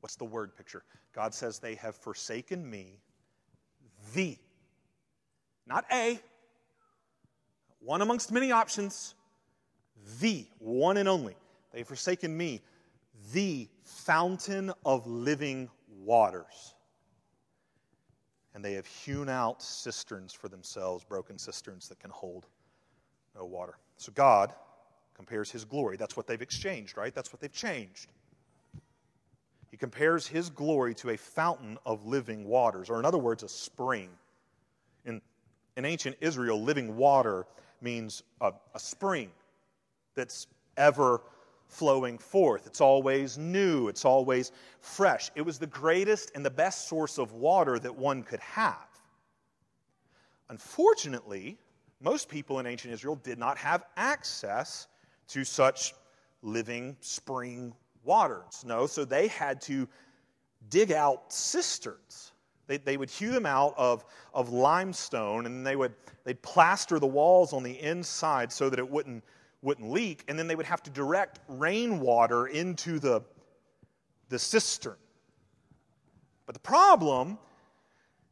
What's 0.00 0.16
the 0.16 0.24
word 0.24 0.56
picture? 0.56 0.82
God 1.12 1.34
says, 1.34 1.58
They 1.58 1.74
have 1.76 1.96
forsaken 1.96 2.68
me, 2.68 3.00
the, 4.14 4.36
not 5.66 5.84
a, 5.92 6.18
one 7.80 8.02
amongst 8.02 8.32
many 8.32 8.52
options, 8.52 9.14
the, 10.20 10.46
one 10.58 10.96
and 10.96 11.08
only. 11.08 11.36
They've 11.72 11.86
forsaken 11.86 12.36
me, 12.36 12.60
the 13.32 13.68
fountain 13.84 14.72
of 14.84 15.06
living 15.06 15.68
waters. 16.02 16.74
And 18.54 18.64
they 18.64 18.74
have 18.74 18.86
hewn 18.86 19.28
out 19.28 19.62
cisterns 19.62 20.32
for 20.32 20.48
themselves, 20.48 21.04
broken 21.04 21.38
cisterns 21.38 21.88
that 21.88 22.00
can 22.00 22.10
hold 22.10 22.46
no 23.36 23.44
water. 23.44 23.78
So 23.96 24.12
God 24.12 24.52
compares 25.14 25.50
his 25.50 25.64
glory. 25.64 25.96
That's 25.96 26.16
what 26.16 26.26
they've 26.26 26.40
exchanged, 26.42 26.96
right? 26.96 27.14
That's 27.14 27.32
what 27.32 27.40
they've 27.40 27.52
changed. 27.52 28.10
He 29.70 29.76
compares 29.76 30.26
his 30.26 30.50
glory 30.50 30.94
to 30.96 31.10
a 31.10 31.16
fountain 31.16 31.78
of 31.86 32.06
living 32.06 32.44
waters, 32.44 32.90
or 32.90 32.98
in 32.98 33.04
other 33.04 33.18
words, 33.18 33.42
a 33.42 33.48
spring. 33.48 34.08
In, 35.04 35.20
in 35.76 35.84
ancient 35.84 36.16
Israel, 36.20 36.60
living 36.60 36.96
water 36.96 37.46
means 37.80 38.22
a, 38.40 38.52
a 38.74 38.78
spring 38.80 39.30
that's 40.14 40.48
ever 40.76 41.22
flowing 41.68 42.18
forth. 42.18 42.66
It's 42.66 42.80
always 42.80 43.38
new, 43.38 43.88
it's 43.88 44.04
always 44.04 44.50
fresh. 44.80 45.30
It 45.36 45.42
was 45.42 45.58
the 45.58 45.68
greatest 45.68 46.32
and 46.34 46.44
the 46.44 46.50
best 46.50 46.88
source 46.88 47.16
of 47.16 47.32
water 47.32 47.78
that 47.78 47.94
one 47.94 48.24
could 48.24 48.40
have. 48.40 48.88
Unfortunately, 50.48 51.56
most 52.00 52.28
people 52.28 52.58
in 52.58 52.66
ancient 52.66 52.92
Israel 52.92 53.14
did 53.16 53.38
not 53.38 53.56
have 53.58 53.84
access 53.96 54.88
to 55.28 55.44
such 55.44 55.94
living 56.42 56.96
spring 57.00 57.72
waters. 58.04 58.64
No, 58.66 58.86
so 58.86 59.04
they 59.04 59.28
had 59.28 59.60
to 59.62 59.88
dig 60.68 60.92
out 60.92 61.32
cisterns. 61.32 62.32
They, 62.66 62.76
they 62.78 62.96
would 62.96 63.10
hew 63.10 63.30
them 63.30 63.46
out 63.46 63.74
of, 63.76 64.04
of 64.32 64.50
limestone 64.50 65.46
and 65.46 65.66
they 65.66 65.74
would 65.74 65.92
they'd 66.24 66.40
plaster 66.42 66.98
the 66.98 67.06
walls 67.06 67.52
on 67.52 67.62
the 67.62 67.80
inside 67.80 68.52
so 68.52 68.70
that 68.70 68.78
it 68.78 68.88
wouldn't, 68.88 69.24
wouldn't 69.62 69.90
leak. 69.90 70.24
And 70.28 70.38
then 70.38 70.46
they 70.46 70.54
would 70.54 70.66
have 70.66 70.82
to 70.84 70.90
direct 70.90 71.40
rainwater 71.48 72.46
into 72.46 72.98
the, 72.98 73.22
the 74.28 74.38
cistern. 74.38 74.96
But 76.46 76.54
the 76.54 76.60
problem 76.60 77.38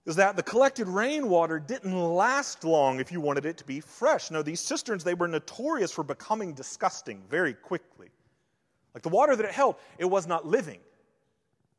is 0.06 0.16
that 0.16 0.36
the 0.36 0.42
collected 0.42 0.88
rainwater 0.88 1.58
didn't 1.58 1.98
last 1.98 2.64
long 2.64 2.98
if 2.98 3.12
you 3.12 3.20
wanted 3.20 3.44
it 3.44 3.58
to 3.58 3.64
be 3.64 3.80
fresh. 3.80 4.30
No, 4.30 4.42
these 4.42 4.60
cisterns, 4.60 5.04
they 5.04 5.14
were 5.14 5.28
notorious 5.28 5.92
for 5.92 6.02
becoming 6.02 6.54
disgusting 6.54 7.22
very 7.28 7.52
quickly. 7.52 8.08
Like 8.94 9.02
the 9.02 9.08
water 9.08 9.36
that 9.36 9.44
it 9.44 9.52
held, 9.52 9.76
it 9.98 10.06
was 10.06 10.26
not 10.26 10.46
living, 10.46 10.80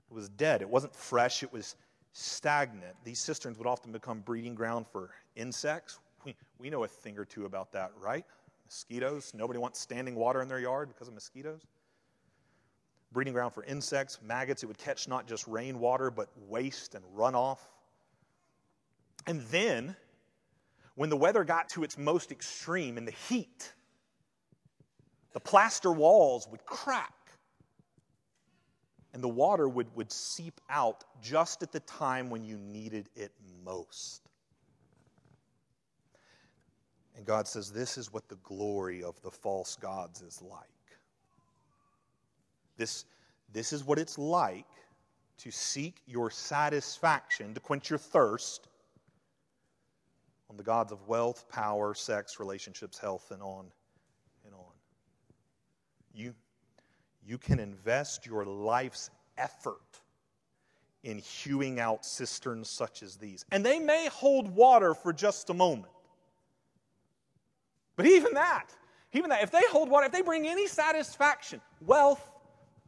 it 0.09 0.13
was 0.13 0.29
dead. 0.29 0.61
It 0.61 0.69
wasn't 0.69 0.95
fresh, 0.95 1.43
it 1.43 1.51
was 1.51 1.75
stagnant. 2.13 2.95
These 3.03 3.19
cisterns 3.19 3.57
would 3.57 3.67
often 3.67 3.91
become 3.91 4.21
breeding 4.21 4.55
ground 4.55 4.85
for 4.91 5.11
insects. 5.35 5.99
We, 6.25 6.35
we 6.57 6.69
know 6.69 6.83
a 6.83 6.87
thing 6.87 7.17
or 7.17 7.25
two 7.25 7.45
about 7.45 7.71
that, 7.71 7.91
right? 7.99 8.25
Mosquitoes. 8.65 9.31
Nobody 9.33 9.57
wants 9.57 9.79
standing 9.79 10.15
water 10.15 10.41
in 10.41 10.47
their 10.47 10.59
yard 10.59 10.89
because 10.89 11.07
of 11.07 11.13
mosquitoes. 11.13 11.61
Breeding 13.11 13.33
ground 13.33 13.53
for 13.53 13.63
insects, 13.63 14.19
maggots. 14.21 14.61
It 14.61 14.65
would 14.65 14.77
catch 14.77 15.07
not 15.07 15.27
just 15.27 15.47
rainwater, 15.47 16.11
but 16.11 16.29
waste 16.47 16.93
and 16.93 17.03
runoff. 17.15 17.59
And 19.25 19.41
then, 19.43 19.95
when 20.95 21.09
the 21.09 21.17
weather 21.17 21.43
got 21.43 21.69
to 21.69 21.83
its 21.83 21.97
most 21.97 22.31
extreme 22.31 22.97
in 22.97 23.05
the 23.05 23.13
heat, 23.29 23.73
the 25.33 25.39
plaster 25.39 25.91
walls 25.91 26.47
would 26.49 26.65
crack 26.65 27.13
and 29.13 29.23
the 29.23 29.29
water 29.29 29.67
would, 29.67 29.87
would 29.95 30.11
seep 30.11 30.59
out 30.69 31.03
just 31.21 31.63
at 31.63 31.71
the 31.71 31.79
time 31.81 32.29
when 32.29 32.43
you 32.43 32.57
needed 32.57 33.09
it 33.15 33.31
most. 33.65 34.29
And 37.15 37.25
God 37.25 37.47
says, 37.47 37.71
This 37.71 37.97
is 37.97 38.13
what 38.13 38.29
the 38.29 38.37
glory 38.43 39.03
of 39.03 39.21
the 39.21 39.31
false 39.31 39.75
gods 39.75 40.21
is 40.21 40.41
like. 40.41 40.69
This, 42.77 43.05
this 43.51 43.73
is 43.73 43.83
what 43.83 43.99
it's 43.99 44.17
like 44.17 44.65
to 45.39 45.51
seek 45.51 46.01
your 46.05 46.29
satisfaction, 46.31 47.53
to 47.53 47.59
quench 47.59 47.89
your 47.89 47.99
thirst 47.99 48.67
on 50.49 50.57
the 50.57 50.63
gods 50.63 50.91
of 50.91 51.07
wealth, 51.07 51.45
power, 51.49 51.93
sex, 51.93 52.39
relationships, 52.39 52.97
health, 52.97 53.31
and 53.31 53.41
on. 53.41 53.65
You, 56.19 56.36
you 57.25 57.38
can 57.38 57.60
invest 57.60 58.25
your 58.25 58.43
life's 58.43 59.10
effort 59.38 59.79
in 61.03 61.19
hewing 61.19 61.79
out 61.79 62.05
cisterns 62.05 62.69
such 62.69 63.03
as 63.03 63.15
these. 63.15 63.45
And 63.53 63.65
they 63.65 63.79
may 63.79 64.10
hold 64.12 64.53
water 64.53 64.93
for 64.93 65.13
just 65.13 65.49
a 65.49 65.53
moment. 65.53 65.93
But 67.95 68.05
even 68.05 68.34
that, 68.34 68.65
even 69.13 69.29
that, 69.29 69.43
if 69.43 69.51
they 69.51 69.62
hold 69.71 69.89
water, 69.89 70.08
if 70.08 70.12
they 70.12 70.21
bring 70.21 70.45
any 70.45 70.67
satisfaction, 70.67 71.62
wealth, 71.79 72.29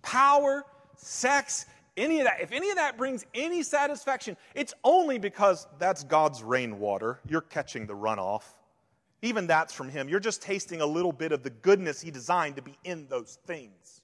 power, 0.01 0.65
sex, 0.97 1.67
any 1.95 2.19
of 2.19 2.25
that, 2.25 2.41
if 2.41 2.51
any 2.51 2.69
of 2.69 2.75
that 2.75 2.97
brings 2.97 3.25
any 3.33 3.63
satisfaction, 3.63 4.35
it's 4.55 4.73
only 4.83 5.17
because 5.17 5.67
that's 5.79 6.03
God's 6.03 6.43
rainwater. 6.43 7.19
You're 7.29 7.39
catching 7.39 7.85
the 7.85 7.95
runoff. 7.95 8.43
Even 9.21 9.47
that's 9.47 9.73
from 9.73 9.89
Him. 9.89 10.09
You're 10.09 10.19
just 10.19 10.41
tasting 10.41 10.81
a 10.81 10.85
little 10.85 11.11
bit 11.11 11.31
of 11.31 11.43
the 11.43 11.49
goodness 11.49 12.01
He 12.01 12.11
designed 12.11 12.55
to 12.55 12.61
be 12.61 12.77
in 12.83 13.07
those 13.07 13.37
things. 13.45 14.01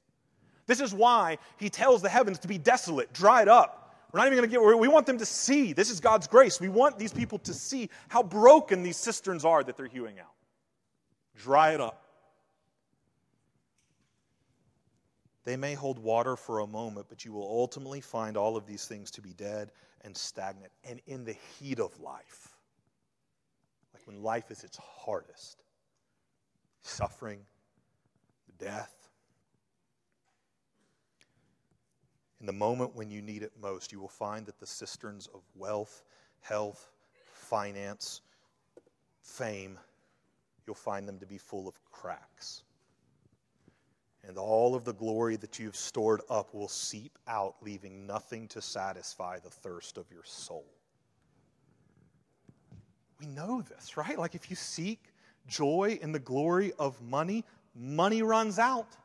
This 0.68 0.80
is 0.80 0.94
why 0.94 1.38
He 1.58 1.70
tells 1.70 2.02
the 2.02 2.10
heavens 2.10 2.40
to 2.40 2.48
be 2.48 2.58
desolate, 2.58 3.12
dried 3.14 3.48
up. 3.48 3.96
We're 4.12 4.20
not 4.20 4.28
even 4.28 4.38
going 4.38 4.50
to 4.50 4.54
get, 4.54 4.80
we 4.80 4.88
want 4.88 5.06
them 5.06 5.18
to 5.18 5.26
see. 5.26 5.74
This 5.74 5.90
is 5.90 6.00
God's 6.00 6.28
grace. 6.28 6.62
We 6.62 6.70
want 6.70 6.98
these 6.98 7.12
people 7.12 7.40
to 7.40 7.54
see 7.54 7.90
how 8.08 8.24
broken 8.24 8.82
these 8.82 8.98
cisterns 8.98 9.44
are 9.44 9.64
that 9.64 9.76
they're 9.76 9.88
hewing 9.88 10.20
out. 10.20 10.32
Dry 11.36 11.74
it 11.74 11.82
up. 11.82 12.04
They 15.44 15.56
may 15.56 15.76
hold 15.76 16.00
water 16.00 16.36
for 16.36 16.60
a 16.60 16.68
moment, 16.68 17.08
but 17.10 17.24
you 17.24 17.32
will 17.32 17.48
ultimately 17.48 18.02
find 18.02 18.36
all 18.36 18.58
of 18.58 18.66
these 18.66 18.86
things 18.86 19.12
to 19.12 19.22
be 19.22 19.34
dead 19.34 19.72
and 20.02 20.16
stagnant 20.16 20.72
and 20.84 21.02
in 21.08 21.24
the 21.24 21.36
heat 21.60 21.80
of 21.80 21.98
life. 22.02 22.57
When 24.08 24.24
life 24.24 24.52
is 24.52 24.64
its 24.64 24.78
hardest 24.78 25.64
suffering, 26.82 27.40
death. 28.58 29.10
In 32.40 32.46
the 32.46 32.54
moment 32.54 32.96
when 32.96 33.12
you 33.12 33.22
need 33.22 33.44
it 33.44 33.52
most, 33.62 33.92
you 33.92 34.00
will 34.00 34.08
find 34.08 34.46
that 34.46 34.60
the 34.60 34.66
cisterns 34.66 35.28
of 35.28 35.42
wealth, 35.56 36.04
health, 36.40 36.90
finance, 37.34 38.22
fame, 39.22 39.78
you'll 40.66 40.76
find 40.76 41.08
them 41.08 41.20
to 41.20 41.26
be 41.26 41.38
full 41.38 41.68
of 41.68 41.76
cracks 41.92 42.64
and 44.28 44.38
all 44.38 44.76
of 44.76 44.84
the 44.84 44.94
glory 44.94 45.38
that 45.38 45.58
you've 45.58 45.76
stored 45.76 46.22
up 46.30 46.54
will 46.54 46.68
seep 46.68 47.18
out, 47.28 47.56
leaving 47.62 48.06
nothing 48.06 48.48
to 48.50 48.62
satisfy 48.62 49.40
the 49.40 49.50
thirst 49.50 49.98
of 49.98 50.12
your 50.12 50.24
soul. 50.26 50.66
We 53.20 53.28
know 53.28 53.62
this, 53.62 53.98
right? 53.98 54.18
Like 54.18 54.36
if 54.36 54.50
you 54.50 54.56
seek 54.56 55.00
joy 55.48 56.00
in 56.02 56.12
the 56.12 56.20
glory 56.20 56.74
of 56.78 57.02
money, 57.02 57.44
money 57.76 58.22
runs 58.22 58.60
out. 58.60 58.96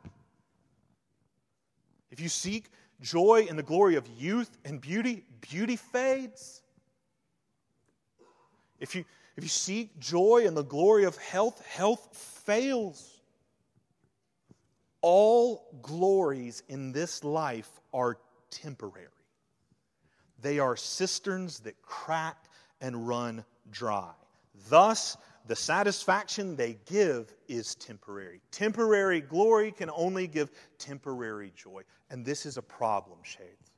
If 2.10 2.20
you 2.20 2.28
seek 2.28 2.66
joy 3.00 3.46
in 3.48 3.56
the 3.56 3.62
glory 3.62 3.96
of 3.96 4.06
youth 4.18 4.50
and 4.64 4.80
beauty, 4.80 5.24
beauty 5.40 5.76
fades. 5.76 6.62
If 8.80 8.94
you, 8.94 9.04
if 9.36 9.44
you 9.44 9.48
seek 9.48 9.98
joy 9.98 10.44
in 10.46 10.54
the 10.54 10.64
glory 10.64 11.04
of 11.04 11.16
health, 11.16 11.64
health 11.64 12.16
fails 12.44 13.12
all 15.02 15.68
glories 15.82 16.62
in 16.68 16.92
this 16.92 17.22
life 17.24 17.68
are 17.92 18.18
temporary. 18.50 19.08
They 20.40 20.58
are 20.58 20.76
cisterns 20.76 21.60
that 21.60 21.80
crack 21.82 22.36
and 22.80 23.06
run 23.06 23.44
dry. 23.72 24.10
Thus, 24.68 25.16
the 25.46 25.56
satisfaction 25.56 26.54
they 26.54 26.78
give 26.86 27.34
is 27.48 27.74
temporary. 27.74 28.40
Temporary 28.52 29.20
glory 29.20 29.72
can 29.72 29.90
only 29.90 30.26
give 30.26 30.50
temporary 30.78 31.52
joy. 31.56 31.82
And 32.10 32.24
this 32.24 32.46
is 32.46 32.58
a 32.58 32.62
problem, 32.62 33.18
Shades. 33.22 33.72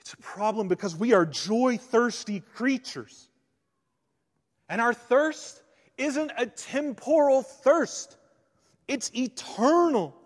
It's 0.00 0.14
a 0.14 0.16
problem 0.16 0.66
because 0.66 0.96
we 0.96 1.12
are 1.12 1.24
joy 1.24 1.76
thirsty 1.76 2.40
creatures. 2.40 3.28
And 4.68 4.80
our 4.80 4.92
thirst 4.92 5.62
isn't 5.96 6.32
a 6.36 6.46
temporal 6.46 7.42
thirst. 7.42 8.16
It's 8.88 9.12
eternal. 9.14 10.16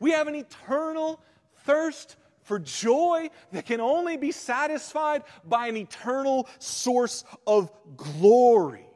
We 0.00 0.10
have 0.10 0.26
an 0.26 0.34
eternal 0.34 1.20
thirst 1.64 2.16
for 2.42 2.58
joy 2.58 3.30
that 3.52 3.66
can 3.66 3.80
only 3.80 4.16
be 4.16 4.32
satisfied 4.32 5.22
by 5.44 5.68
an 5.68 5.76
eternal 5.76 6.48
source 6.58 7.24
of 7.46 7.70
glory. 7.96 8.86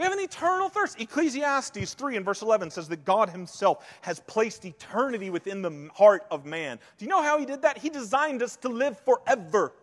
We 0.00 0.04
have 0.04 0.14
an 0.14 0.20
eternal 0.20 0.70
thirst. 0.70 0.98
Ecclesiastes 0.98 1.92
3 1.92 2.16
and 2.16 2.24
verse 2.24 2.40
11 2.40 2.70
says 2.70 2.88
that 2.88 3.04
God 3.04 3.28
Himself 3.28 3.86
has 4.00 4.20
placed 4.20 4.64
eternity 4.64 5.28
within 5.28 5.60
the 5.60 5.90
heart 5.94 6.24
of 6.30 6.46
man. 6.46 6.78
Do 6.96 7.04
you 7.04 7.10
know 7.10 7.22
how 7.22 7.38
He 7.38 7.44
did 7.44 7.60
that? 7.62 7.76
He 7.76 7.90
designed 7.90 8.42
us 8.42 8.56
to 8.58 8.70
live 8.70 8.98
forever. 9.00 9.74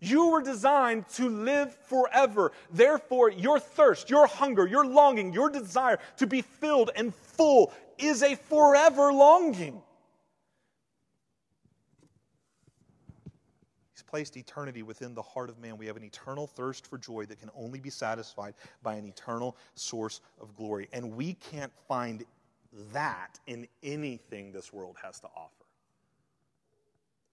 You 0.00 0.30
were 0.30 0.42
designed 0.42 1.06
to 1.16 1.28
live 1.28 1.74
forever. 1.86 2.52
Therefore, 2.70 3.30
your 3.30 3.60
thirst, 3.60 4.08
your 4.08 4.26
hunger, 4.26 4.66
your 4.66 4.86
longing, 4.86 5.34
your 5.34 5.50
desire 5.50 5.98
to 6.16 6.26
be 6.26 6.40
filled 6.40 6.90
and 6.96 7.14
full 7.14 7.74
is 7.98 8.22
a 8.22 8.36
forever 8.36 9.12
longing. 9.12 9.82
Placed 14.14 14.36
eternity 14.36 14.84
within 14.84 15.12
the 15.12 15.22
heart 15.22 15.50
of 15.50 15.58
man. 15.58 15.76
We 15.76 15.86
have 15.86 15.96
an 15.96 16.04
eternal 16.04 16.46
thirst 16.46 16.86
for 16.86 16.98
joy 16.98 17.26
that 17.26 17.40
can 17.40 17.50
only 17.52 17.80
be 17.80 17.90
satisfied 17.90 18.54
by 18.80 18.94
an 18.94 19.04
eternal 19.06 19.56
source 19.74 20.20
of 20.40 20.54
glory. 20.54 20.88
And 20.92 21.16
we 21.16 21.34
can't 21.34 21.72
find 21.88 22.22
that 22.92 23.40
in 23.48 23.66
anything 23.82 24.52
this 24.52 24.72
world 24.72 24.94
has 25.02 25.18
to 25.18 25.26
offer. 25.34 25.64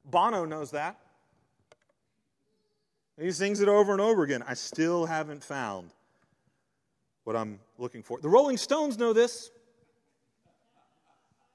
Bono 0.06 0.44
knows 0.44 0.72
that. 0.72 0.98
He 3.20 3.30
sings 3.30 3.62
it 3.62 3.70
over 3.70 3.92
and 3.92 4.02
over 4.02 4.24
again. 4.24 4.44
I 4.48 4.56
still 4.56 5.06
haven't 5.06 5.44
found 5.44 5.92
what 7.26 7.36
I'm 7.36 7.60
looking 7.78 8.02
for. 8.02 8.20
The 8.20 8.30
Rolling 8.30 8.58
Stones 8.58 8.98
know 8.98 9.14
this. 9.14 9.52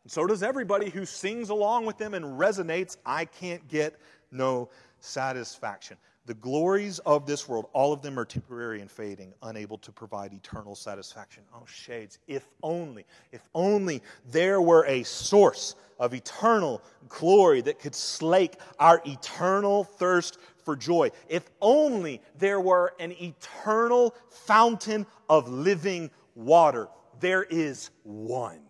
And 0.05 0.13
so 0.13 0.25
does 0.25 0.45
everybody 0.45 0.89
who 0.89 1.05
sings 1.05 1.49
along 1.49 1.85
with 1.85 1.99
them 1.99 2.15
and 2.15 2.39
resonates. 2.39 2.97
I 3.05 3.25
can't 3.25 3.67
get 3.67 3.99
no 4.31 4.69
satisfaction. 5.01 5.97
The 6.27 6.35
glories 6.35 6.99
of 7.01 7.25
this 7.25 7.49
world, 7.49 7.69
all 7.73 7.93
of 7.93 8.03
them 8.03 8.19
are 8.19 8.25
temporary 8.25 8.81
and 8.81 8.91
fading, 8.91 9.33
unable 9.43 9.79
to 9.79 9.93
provide 9.93 10.33
eternal 10.33 10.75
satisfaction. 10.75 11.45
Oh, 11.55 11.65
shades, 11.67 12.19
if 12.27 12.49
only, 12.65 13.07
if 13.31 13.43
only 13.55 14.03
there 14.33 14.61
were 14.61 14.85
a 14.87 15.05
source 15.05 15.77
of 16.01 16.15
eternal 16.15 16.83
glory 17.09 17.61
that 17.63 17.79
could 17.79 17.95
slake 17.95 18.57
our 18.81 19.01
eternal 19.07 19.85
thirst 19.85 20.39
for 20.65 20.75
joy. 20.75 21.11
If 21.29 21.49
only 21.61 22.21
there 22.39 22.61
were 22.61 22.93
an 22.99 23.13
eternal 23.13 24.13
fountain 24.29 25.07
of 25.29 25.49
living 25.49 26.11
water. 26.35 26.89
There 27.21 27.45
is 27.45 27.91
one. 28.03 28.61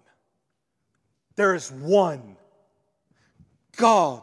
There 1.37 1.55
is 1.55 1.73
one. 1.73 2.37
God 3.77 4.23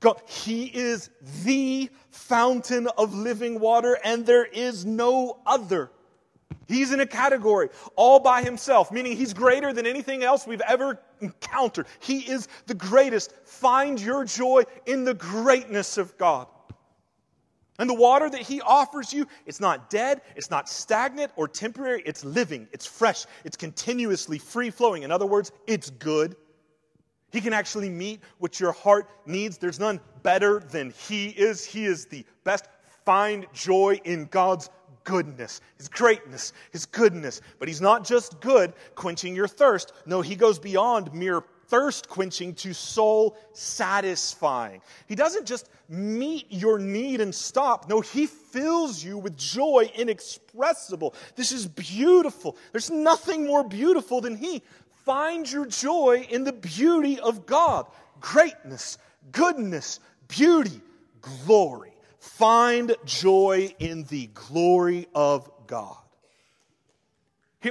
God, 0.00 0.22
he 0.26 0.66
is 0.66 1.10
the 1.44 1.90
fountain 2.10 2.86
of 2.98 3.14
living 3.14 3.58
water, 3.58 3.98
and 4.04 4.24
there 4.24 4.44
is 4.44 4.84
no 4.84 5.38
other. 5.44 5.90
He's 6.68 6.92
in 6.92 7.00
a 7.00 7.06
category 7.06 7.70
all 7.96 8.20
by 8.20 8.42
himself, 8.42 8.92
meaning 8.92 9.16
he's 9.16 9.32
greater 9.32 9.72
than 9.72 9.86
anything 9.86 10.22
else 10.22 10.46
we've 10.46 10.60
ever 10.60 11.00
encountered. 11.20 11.86
He 11.98 12.20
is 12.20 12.46
the 12.66 12.74
greatest. 12.74 13.32
Find 13.44 14.00
your 14.00 14.24
joy 14.24 14.64
in 14.86 15.04
the 15.04 15.14
greatness 15.14 15.96
of 15.96 16.16
God. 16.18 16.46
And 17.78 17.88
the 17.88 17.94
water 17.94 18.28
that 18.28 18.40
he 18.40 18.60
offers 18.60 19.12
you, 19.14 19.26
it's 19.46 19.60
not 19.60 19.88
dead, 19.88 20.20
it's 20.36 20.50
not 20.50 20.68
stagnant 20.68 21.32
or 21.36 21.48
temporary, 21.48 22.02
it's 22.04 22.24
living, 22.24 22.68
it's 22.72 22.86
fresh, 22.86 23.24
it's 23.44 23.56
continuously 23.56 24.38
free 24.38 24.70
flowing. 24.70 25.04
In 25.04 25.12
other 25.12 25.26
words, 25.26 25.52
it's 25.66 25.90
good. 25.90 26.36
He 27.30 27.40
can 27.40 27.52
actually 27.52 27.90
meet 27.90 28.20
what 28.38 28.58
your 28.58 28.72
heart 28.72 29.08
needs. 29.26 29.58
There's 29.58 29.80
none 29.80 30.00
better 30.22 30.60
than 30.60 30.90
He 30.90 31.28
is. 31.28 31.64
He 31.64 31.84
is 31.84 32.06
the 32.06 32.24
best. 32.44 32.66
Find 33.04 33.46
joy 33.52 34.00
in 34.04 34.26
God's 34.26 34.70
goodness, 35.04 35.60
His 35.76 35.88
greatness, 35.88 36.52
His 36.72 36.86
goodness. 36.86 37.40
But 37.58 37.68
He's 37.68 37.80
not 37.80 38.04
just 38.04 38.40
good, 38.40 38.72
quenching 38.94 39.34
your 39.34 39.48
thirst. 39.48 39.92
No, 40.06 40.20
He 40.20 40.36
goes 40.36 40.58
beyond 40.58 41.12
mere 41.12 41.42
thirst 41.68 42.08
quenching 42.08 42.54
to 42.54 42.72
soul 42.72 43.36
satisfying. 43.52 44.80
He 45.06 45.14
doesn't 45.14 45.46
just 45.46 45.68
meet 45.88 46.46
your 46.48 46.78
need 46.78 47.20
and 47.20 47.34
stop. 47.34 47.88
No, 47.88 48.00
He 48.00 48.26
fills 48.26 49.04
you 49.04 49.18
with 49.18 49.36
joy 49.36 49.90
inexpressible. 49.94 51.14
This 51.36 51.52
is 51.52 51.66
beautiful. 51.66 52.56
There's 52.72 52.90
nothing 52.90 53.46
more 53.46 53.64
beautiful 53.64 54.20
than 54.20 54.36
He. 54.36 54.62
Find 55.08 55.50
your 55.50 55.64
joy 55.64 56.26
in 56.28 56.44
the 56.44 56.52
beauty 56.52 57.18
of 57.18 57.46
God 57.46 57.86
greatness, 58.20 58.98
goodness, 59.32 60.00
beauty, 60.28 60.82
glory. 61.22 61.94
Find 62.18 62.94
joy 63.06 63.74
in 63.78 64.04
the 64.04 64.26
glory 64.34 65.06
of 65.14 65.50
God. 65.66 65.96
He, 67.60 67.70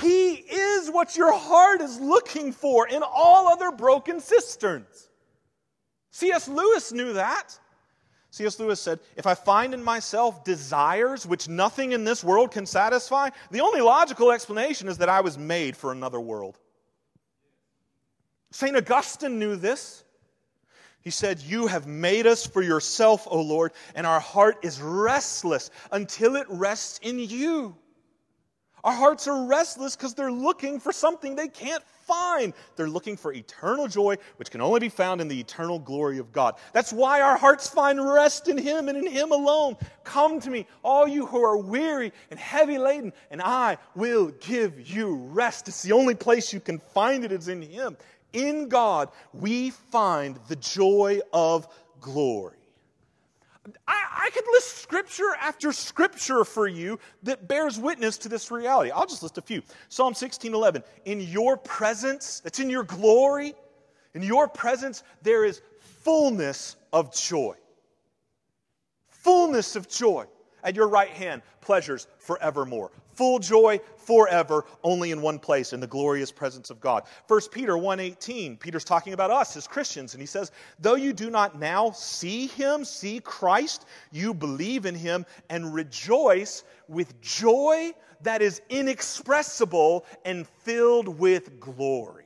he 0.00 0.34
is 0.34 0.92
what 0.92 1.16
your 1.16 1.36
heart 1.36 1.80
is 1.80 1.98
looking 1.98 2.52
for 2.52 2.86
in 2.86 3.02
all 3.02 3.48
other 3.48 3.72
broken 3.72 4.20
cisterns. 4.20 5.08
C.S. 6.12 6.46
Lewis 6.46 6.92
knew 6.92 7.14
that. 7.14 7.58
C.S. 8.30 8.60
Lewis 8.60 8.80
said, 8.80 9.00
If 9.16 9.26
I 9.26 9.34
find 9.34 9.74
in 9.74 9.82
myself 9.82 10.44
desires 10.44 11.26
which 11.26 11.48
nothing 11.48 11.92
in 11.92 12.04
this 12.04 12.22
world 12.22 12.52
can 12.52 12.64
satisfy, 12.64 13.30
the 13.50 13.60
only 13.60 13.80
logical 13.80 14.30
explanation 14.30 14.88
is 14.88 14.98
that 14.98 15.08
I 15.08 15.20
was 15.20 15.36
made 15.36 15.76
for 15.76 15.90
another 15.90 16.20
world. 16.20 16.58
St. 18.52 18.76
Augustine 18.76 19.38
knew 19.38 19.56
this. 19.56 20.04
He 21.02 21.10
said, 21.10 21.40
You 21.40 21.66
have 21.66 21.86
made 21.86 22.26
us 22.26 22.46
for 22.46 22.62
yourself, 22.62 23.26
O 23.30 23.40
Lord, 23.40 23.72
and 23.94 24.06
our 24.06 24.20
heart 24.20 24.58
is 24.62 24.80
restless 24.80 25.70
until 25.90 26.36
it 26.36 26.46
rests 26.48 26.98
in 27.02 27.18
you. 27.18 27.76
Our 28.84 28.92
hearts 28.92 29.28
are 29.28 29.46
restless 29.46 29.96
because 29.96 30.14
they're 30.14 30.32
looking 30.32 30.80
for 30.80 30.92
something 30.92 31.34
they 31.34 31.48
can't 31.48 31.82
find. 32.06 32.52
They're 32.76 32.88
looking 32.88 33.16
for 33.16 33.32
eternal 33.32 33.86
joy, 33.86 34.16
which 34.36 34.50
can 34.50 34.60
only 34.60 34.80
be 34.80 34.88
found 34.88 35.20
in 35.20 35.28
the 35.28 35.38
eternal 35.38 35.78
glory 35.78 36.18
of 36.18 36.32
God. 36.32 36.56
That's 36.72 36.92
why 36.92 37.20
our 37.20 37.36
hearts 37.36 37.68
find 37.68 38.04
rest 38.04 38.48
in 38.48 38.58
Him 38.58 38.88
and 38.88 38.98
in 38.98 39.06
Him 39.06 39.32
alone. 39.32 39.76
Come 40.02 40.40
to 40.40 40.50
me, 40.50 40.66
all 40.82 41.06
you 41.06 41.26
who 41.26 41.42
are 41.42 41.56
weary 41.56 42.12
and 42.30 42.38
heavy 42.38 42.78
laden, 42.78 43.12
and 43.30 43.40
I 43.40 43.78
will 43.94 44.28
give 44.40 44.90
you 44.90 45.14
rest. 45.14 45.68
It's 45.68 45.82
the 45.82 45.92
only 45.92 46.14
place 46.14 46.52
you 46.52 46.60
can 46.60 46.78
find 46.78 47.24
it 47.24 47.32
is 47.32 47.48
in 47.48 47.62
Him. 47.62 47.96
In 48.32 48.68
God, 48.68 49.10
we 49.32 49.70
find 49.70 50.38
the 50.48 50.56
joy 50.56 51.20
of 51.32 51.68
glory. 52.00 52.59
I, 53.86 54.26
I, 54.26 54.30
could 54.30 54.44
list 54.52 54.78
scripture 54.78 55.36
after 55.40 55.72
scripture 55.72 56.44
for 56.44 56.66
you 56.66 56.98
that 57.24 57.46
bears 57.46 57.78
witness 57.78 58.16
to 58.18 58.28
this 58.28 58.50
reality. 58.50 58.90
I'll 58.90 59.06
just 59.06 59.22
list 59.22 59.36
a 59.38 59.42
few. 59.42 59.62
Psalm 59.88 60.14
16 60.14 60.54
11. 60.54 60.82
In 61.04 61.20
your 61.20 61.56
presence, 61.56 62.40
that's 62.40 62.58
in 62.58 62.70
your 62.70 62.84
glory, 62.84 63.54
in 64.14 64.22
your 64.22 64.48
presence, 64.48 65.02
there 65.22 65.44
is 65.44 65.60
fullness 65.80 66.76
of 66.92 67.14
joy. 67.14 67.54
Fullness 69.08 69.76
of 69.76 69.88
joy. 69.88 70.24
At 70.62 70.74
your 70.74 70.88
right 70.88 71.10
hand, 71.10 71.42
pleasures 71.60 72.06
forevermore 72.18 72.90
full 73.20 73.38
joy 73.38 73.78
forever 73.98 74.64
only 74.82 75.10
in 75.10 75.20
one 75.20 75.38
place 75.38 75.74
in 75.74 75.80
the 75.80 75.86
glorious 75.86 76.32
presence 76.32 76.70
of 76.70 76.80
god 76.80 77.02
1 77.28 77.38
peter 77.52 77.74
1.18 77.74 78.58
peter's 78.58 78.82
talking 78.82 79.12
about 79.12 79.30
us 79.30 79.58
as 79.58 79.66
christians 79.66 80.14
and 80.14 80.22
he 80.22 80.26
says 80.26 80.52
though 80.78 80.94
you 80.94 81.12
do 81.12 81.28
not 81.28 81.60
now 81.60 81.90
see 81.90 82.46
him 82.46 82.82
see 82.82 83.20
christ 83.20 83.84
you 84.10 84.32
believe 84.32 84.86
in 84.86 84.94
him 84.94 85.26
and 85.50 85.74
rejoice 85.74 86.64
with 86.88 87.20
joy 87.20 87.92
that 88.22 88.40
is 88.40 88.62
inexpressible 88.70 90.06
and 90.24 90.46
filled 90.46 91.06
with 91.18 91.60
glory 91.60 92.24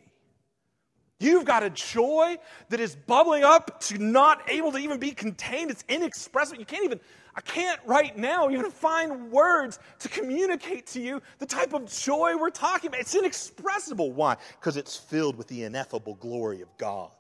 You've 1.20 1.44
got 1.44 1.62
a 1.62 1.70
joy 1.70 2.36
that 2.68 2.80
is 2.80 2.96
bubbling 2.96 3.44
up 3.44 3.80
to 3.82 3.98
not 3.98 4.42
able 4.50 4.72
to 4.72 4.78
even 4.78 4.98
be 4.98 5.12
contained. 5.12 5.70
It's 5.70 5.84
inexpressible. 5.88 6.58
You 6.58 6.66
can't 6.66 6.84
even 6.84 7.00
I 7.36 7.40
can't 7.40 7.80
right 7.84 8.16
now 8.16 8.48
even 8.50 8.70
find 8.70 9.30
words 9.30 9.80
to 9.98 10.08
communicate 10.08 10.86
to 10.88 11.00
you 11.00 11.20
the 11.38 11.46
type 11.46 11.72
of 11.72 11.86
joy 11.86 12.36
we're 12.36 12.50
talking 12.50 12.88
about. 12.88 13.00
It's 13.00 13.14
inexpressible. 13.14 14.12
Why? 14.12 14.36
Because 14.60 14.76
it's 14.76 14.96
filled 14.96 15.36
with 15.36 15.48
the 15.48 15.64
ineffable 15.64 16.14
glory 16.14 16.62
of 16.62 16.68
God. 16.78 17.10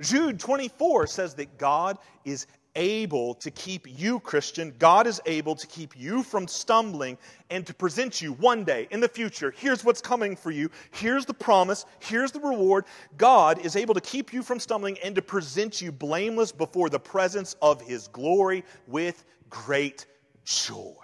Jude 0.00 0.40
24 0.40 1.06
says 1.06 1.34
that 1.34 1.58
God 1.58 1.98
is 2.24 2.46
able 2.76 3.34
to 3.34 3.50
keep 3.50 3.86
you, 3.98 4.20
Christian, 4.20 4.72
God 4.78 5.06
is 5.08 5.20
able 5.26 5.56
to 5.56 5.66
keep 5.66 5.98
you 5.98 6.22
from 6.22 6.46
stumbling 6.46 7.18
and 7.50 7.66
to 7.66 7.74
present 7.74 8.22
you 8.22 8.34
one 8.34 8.62
day 8.62 8.86
in 8.90 9.00
the 9.00 9.08
future. 9.08 9.52
Here's 9.56 9.84
what's 9.84 10.00
coming 10.00 10.36
for 10.36 10.50
you. 10.52 10.70
Here's 10.92 11.26
the 11.26 11.34
promise. 11.34 11.86
Here's 11.98 12.30
the 12.30 12.40
reward. 12.40 12.84
God 13.16 13.64
is 13.64 13.74
able 13.74 13.94
to 13.94 14.00
keep 14.00 14.32
you 14.32 14.42
from 14.42 14.60
stumbling 14.60 14.98
and 15.02 15.14
to 15.16 15.22
present 15.22 15.80
you 15.80 15.90
blameless 15.90 16.52
before 16.52 16.88
the 16.88 17.00
presence 17.00 17.56
of 17.60 17.80
His 17.80 18.06
glory 18.08 18.64
with 18.86 19.24
great 19.50 20.06
joy. 20.44 20.94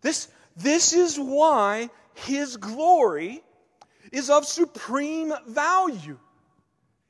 This, 0.00 0.28
this 0.56 0.92
is 0.92 1.18
why 1.18 1.90
His 2.14 2.56
glory 2.56 3.42
is 4.12 4.30
of 4.30 4.44
supreme 4.44 5.32
value. 5.48 6.18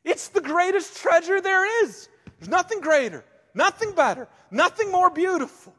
It's 0.04 0.28
the 0.28 0.40
greatest 0.40 0.96
treasure 0.96 1.40
there 1.40 1.84
is. 1.84 2.08
There's 2.44 2.50
nothing 2.50 2.82
greater, 2.82 3.24
nothing 3.54 3.92
better, 3.92 4.28
nothing 4.50 4.92
more 4.92 5.08
beautiful. 5.08 5.74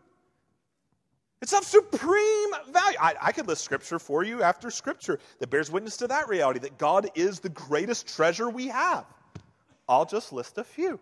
It's 1.39 1.53
of 1.53 1.63
supreme 1.63 2.49
value. 2.71 2.97
I, 2.99 3.13
I, 3.21 3.31
could 3.33 3.47
list 3.47 3.63
scripture 3.63 3.99
for 3.99 4.23
you 4.23 4.41
after 4.41 4.71
scripture 4.71 5.19
that 5.37 5.51
bears 5.51 5.69
witness 5.69 5.97
to 5.97 6.07
that 6.07 6.27
reality 6.27 6.57
that 6.61 6.79
God 6.79 7.11
is 7.13 7.39
the 7.39 7.49
greatest 7.49 8.07
treasure 8.07 8.49
we 8.49 8.69
have. 8.69 9.05
I'll 9.87 10.05
just 10.05 10.33
list 10.33 10.57
a 10.57 10.63
few. 10.63 10.99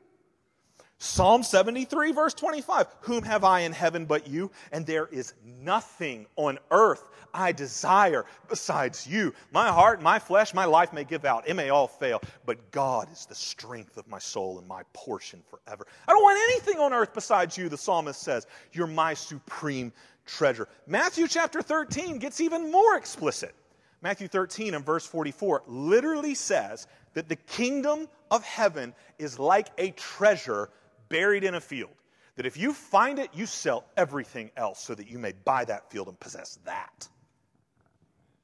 Psalm 1.03 1.43
73, 1.43 2.13
verse 2.13 2.33
25 2.33 2.87
Whom 3.01 3.23
have 3.23 3.43
I 3.43 3.59
in 3.59 3.73
heaven 3.73 4.05
but 4.05 4.25
you? 4.25 4.49
And 4.71 4.85
there 4.85 5.07
is 5.07 5.33
nothing 5.43 6.27
on 6.37 6.57
earth 6.71 7.09
I 7.33 7.51
desire 7.51 8.23
besides 8.47 9.05
you. 9.05 9.33
My 9.51 9.67
heart, 9.67 10.01
my 10.01 10.17
flesh, 10.17 10.53
my 10.53 10.63
life 10.63 10.93
may 10.93 11.03
give 11.03 11.25
out. 11.25 11.45
It 11.45 11.55
may 11.55 11.71
all 11.71 11.89
fail, 11.89 12.21
but 12.45 12.71
God 12.71 13.11
is 13.11 13.25
the 13.25 13.35
strength 13.35 13.97
of 13.97 14.07
my 14.07 14.17
soul 14.17 14.59
and 14.59 14.65
my 14.65 14.83
portion 14.93 15.43
forever. 15.49 15.85
I 16.07 16.13
don't 16.13 16.23
want 16.23 16.39
anything 16.49 16.79
on 16.79 16.93
earth 16.93 17.13
besides 17.13 17.57
you, 17.57 17.67
the 17.67 17.77
psalmist 17.77 18.21
says. 18.21 18.47
You're 18.71 18.87
my 18.87 19.13
supreme 19.13 19.91
treasure. 20.25 20.69
Matthew 20.87 21.27
chapter 21.27 21.61
13 21.61 22.17
gets 22.17 22.39
even 22.39 22.71
more 22.71 22.95
explicit. 22.95 23.53
Matthew 24.01 24.29
13 24.29 24.73
and 24.73 24.85
verse 24.85 25.05
44 25.05 25.63
literally 25.67 26.33
says 26.33 26.87
that 27.13 27.27
the 27.27 27.35
kingdom 27.35 28.07
of 28.31 28.45
heaven 28.45 28.93
is 29.19 29.37
like 29.37 29.67
a 29.77 29.91
treasure 29.91 30.69
buried 31.13 31.43
in 31.43 31.53
a 31.53 31.61
field. 31.61 31.91
That 32.35 32.47
if 32.47 32.57
you 32.57 32.73
find 32.73 33.19
it, 33.19 33.29
you 33.33 33.45
sell 33.45 33.85
everything 33.95 34.49
else 34.57 34.83
so 34.83 34.95
that 34.95 35.07
you 35.07 35.19
may 35.19 35.33
buy 35.45 35.63
that 35.65 35.91
field 35.91 36.07
and 36.07 36.19
possess 36.19 36.57
that. 36.65 37.07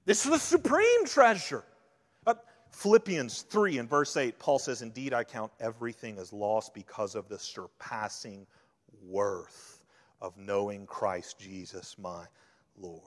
This 0.06 0.24
is 0.24 0.32
the 0.32 0.38
supreme 0.38 1.06
treasure. 1.08 1.64
Uh, 2.28 2.36
Philippians 2.70 3.42
3 3.42 3.80
and 3.80 3.90
verse 3.90 4.16
8, 4.16 4.38
Paul 4.38 4.60
says, 4.60 4.84
Indeed, 4.84 5.16
I 5.16 5.24
count 5.24 5.52
everything 5.60 6.20
as 6.20 6.32
lost 6.32 6.76
because 6.76 7.16
of 7.16 7.28
the 7.28 7.40
surpassing 7.40 8.46
worth 9.08 9.84
of 10.22 10.38
knowing 10.38 10.86
Christ 10.86 11.40
Jesus, 11.40 11.96
my 11.98 12.26
Lord. 12.78 13.02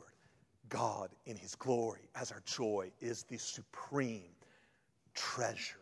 God, 0.68 1.10
in 1.26 1.36
his 1.36 1.54
glory, 1.54 2.08
as 2.16 2.32
our 2.32 2.42
joy, 2.46 2.90
is 3.00 3.22
the 3.22 3.38
supreme 3.38 4.34
treasure. 5.14 5.81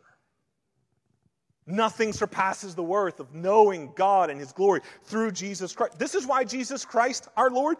Nothing 1.66 2.12
surpasses 2.12 2.75
the 2.75 2.83
worth 2.83 3.20
of 3.20 3.35
knowing 3.35 3.92
God 3.94 4.31
and 4.31 4.40
His 4.40 4.53
glory 4.53 4.81
through 5.05 5.33
Jesus 5.33 5.73
Christ. 5.73 5.99
This 5.99 6.14
is 6.14 6.27
why 6.27 6.44
Jesus 6.44 6.85
Christ, 6.85 7.29
our 7.37 7.51
Lord, 7.51 7.77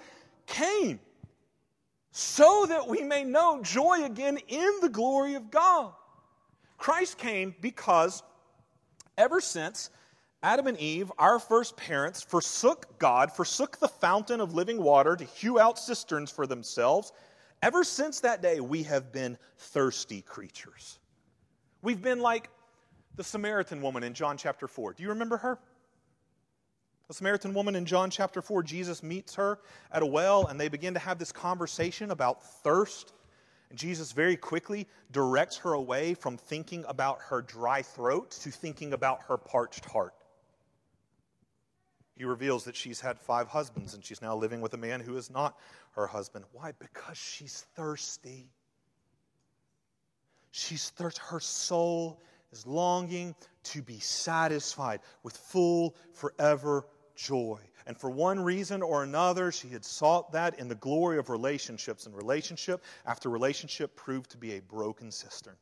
came. 0.47 1.01
So 2.13 2.67
that 2.67 2.89
we 2.89 3.03
may 3.03 3.25
know 3.25 3.63
joy 3.63 4.05
again 4.05 4.39
in 4.49 4.71
the 4.81 4.89
glory 4.89 5.35
of 5.35 5.51
God. 5.51 5.93
Christ 6.77 7.19
came 7.19 7.55
because 7.61 8.23
ever 9.17 9.41
since 9.41 9.91
Adam 10.43 10.67
and 10.67 10.79
Eve, 10.79 11.13
our 11.19 11.39
first 11.39 11.77
parents, 11.77 12.23
forsook 12.23 12.99
God, 12.99 13.31
forsook 13.31 13.79
the 13.79 13.89
fountain 13.89 14.41
of 14.41 14.55
living 14.55 14.83
water 14.83 15.15
to 15.15 15.25
hew 15.25 15.61
out 15.61 15.79
cisterns 15.79 16.31
for 16.31 16.47
themselves, 16.47 17.13
ever 17.63 17.85
since 17.85 18.21
that 18.21 18.41
day, 18.41 18.61
we 18.61 18.83
have 18.85 19.13
been 19.13 19.37
thirsty 19.59 20.23
creatures. 20.23 20.99
We've 21.83 22.01
been 22.01 22.21
like 22.21 22.49
the 23.21 23.25
Samaritan 23.25 23.83
woman 23.83 24.03
in 24.03 24.15
John 24.15 24.39
chapter 24.39 24.67
4. 24.67 24.95
Do 24.95 25.03
you 25.03 25.11
remember 25.11 25.37
her? 25.37 25.59
The 27.09 27.13
Samaritan 27.13 27.53
woman 27.53 27.77
in 27.77 27.85
John 27.85 28.09
chapter 28.09 28.41
4, 28.41 28.63
Jesus 28.63 29.03
meets 29.03 29.35
her 29.35 29.59
at 29.93 30.03
a 30.03 30.07
well 30.07 30.47
and 30.47 30.59
they 30.59 30.69
begin 30.69 30.95
to 30.95 31.01
have 31.01 31.19
this 31.19 31.31
conversation 31.31 32.13
about 32.13 32.43
thirst. 32.63 33.13
And 33.69 33.79
Jesus 33.79 34.13
very 34.13 34.39
quickly 34.39 34.89
directs 35.13 35.59
her 35.59 35.75
away 35.75 36.15
from 36.15 36.39
thinking 36.39 36.83
about 36.89 37.19
her 37.29 37.43
dry 37.43 37.83
throat 37.83 38.31
to 38.41 38.51
thinking 38.51 38.95
about 38.95 39.21
her 39.29 39.37
parched 39.37 39.85
heart. 39.85 40.15
He 42.17 42.25
reveals 42.25 42.65
that 42.65 42.75
she's 42.75 43.03
had 43.03 43.19
five 43.19 43.49
husbands 43.49 43.93
and 43.93 44.03
she's 44.03 44.23
now 44.23 44.35
living 44.35 44.63
with 44.63 44.73
a 44.73 44.79
man 44.79 45.01
who 45.01 45.19
is 45.19 45.29
not 45.29 45.59
her 45.91 46.07
husband. 46.07 46.47
Why? 46.53 46.73
Because 46.73 47.19
she's 47.19 47.67
thirsty. 47.77 48.49
She's 50.53 50.89
thirsty. 50.89 51.21
Her 51.29 51.41
soul 51.41 52.23
is 52.53 52.67
longing 52.67 53.35
to 53.65 53.83
be 53.83 53.99
satisfied 53.99 55.01
with 55.23 55.37
full, 55.37 55.95
forever 56.13 56.87
joy. 57.15 57.61
And 57.87 57.97
for 57.97 58.11
one 58.11 58.41
reason 58.41 58.83
or 58.83 59.03
another, 59.03 59.53
she 59.53 59.69
had 59.69 59.85
sought 59.85 60.33
that 60.33 60.59
in 60.59 60.69
the 60.69 60.75
glory 60.77 61.19
of 61.19 61.29
relationships, 61.29 62.07
and 62.07 62.17
relationship 62.17 62.83
after 63.07 63.29
relationship 63.29 63.95
proved 63.97 64.31
to 64.31 64.39
be 64.39 64.55
a 64.55 64.63
broken 64.63 65.11
cistern 65.11 65.57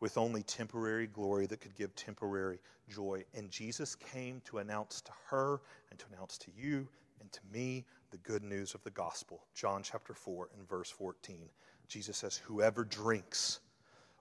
with 0.00 0.16
only 0.16 0.42
temporary 0.42 1.06
glory 1.06 1.46
that 1.46 1.60
could 1.60 1.74
give 1.74 1.94
temporary 1.94 2.58
joy. 2.88 3.24
And 3.34 3.50
Jesus 3.50 3.94
came 3.94 4.40
to 4.44 4.58
announce 4.58 5.00
to 5.02 5.12
her 5.28 5.60
and 5.90 5.98
to 5.98 6.06
announce 6.12 6.38
to 6.38 6.50
you 6.56 6.88
and 7.20 7.30
to 7.32 7.40
me 7.52 7.84
the 8.10 8.18
good 8.18 8.42
news 8.42 8.74
of 8.74 8.82
the 8.84 8.90
gospel. 8.90 9.44
John 9.54 9.82
chapter 9.82 10.14
4 10.14 10.50
and 10.56 10.68
verse 10.68 10.90
14. 10.90 11.48
Jesus 11.88 12.16
says, 12.16 12.36
Whoever 12.36 12.84
drinks 12.84 13.60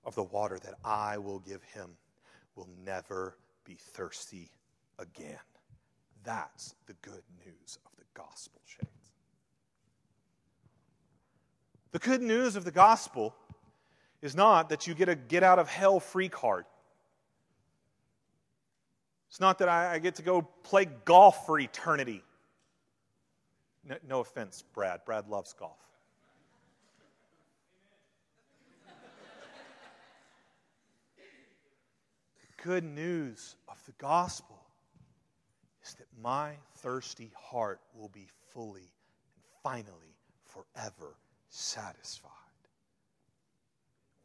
of 0.08 0.16
the 0.16 0.24
water 0.24 0.58
that 0.64 0.76
I 0.86 1.18
will 1.18 1.40
give 1.40 1.62
him 1.64 1.90
will 2.56 2.70
never 2.84 3.36
be 3.66 3.76
thirsty 3.76 4.50
again. 4.98 5.38
That's 6.24 6.74
the 6.88 6.94
good 7.02 7.24
news 7.46 7.78
of 7.86 7.92
the 7.98 8.06
gospel, 8.14 8.62
Shades. 8.66 9.12
The 11.92 12.00
good 12.00 12.22
news 12.22 12.56
of 12.56 12.64
the 12.64 12.72
gospel 12.72 13.36
is 14.22 14.34
not 14.34 14.70
that 14.70 14.88
you 14.88 14.96
get 14.96 15.10
a 15.10 15.16
get 15.16 15.44
out 15.44 15.60
of 15.60 15.68
hell 15.70 16.00
free 16.00 16.30
card. 16.30 16.66
It's 19.30 19.42
not 19.42 19.60
that 19.60 19.68
I, 19.68 20.00
get 20.00 20.16
to 20.16 20.22
go 20.22 20.42
play 20.64 20.86
golf 20.86 21.46
for 21.46 21.60
eternity. 21.60 22.24
No, 23.84 23.96
no 24.08 24.20
offense, 24.22 24.64
Brad. 24.74 25.02
Brad 25.06 25.28
loves 25.28 25.54
golf. 25.54 25.87
Good 32.68 32.84
news 32.84 33.56
of 33.70 33.82
the 33.86 33.94
gospel 33.94 34.60
is 35.82 35.94
that 35.94 36.08
my 36.22 36.52
thirsty 36.80 37.32
heart 37.34 37.80
will 37.96 38.10
be 38.10 38.28
fully 38.52 38.82
and 38.82 39.42
finally 39.64 40.18
forever 40.44 41.16
satisfied. 41.48 42.30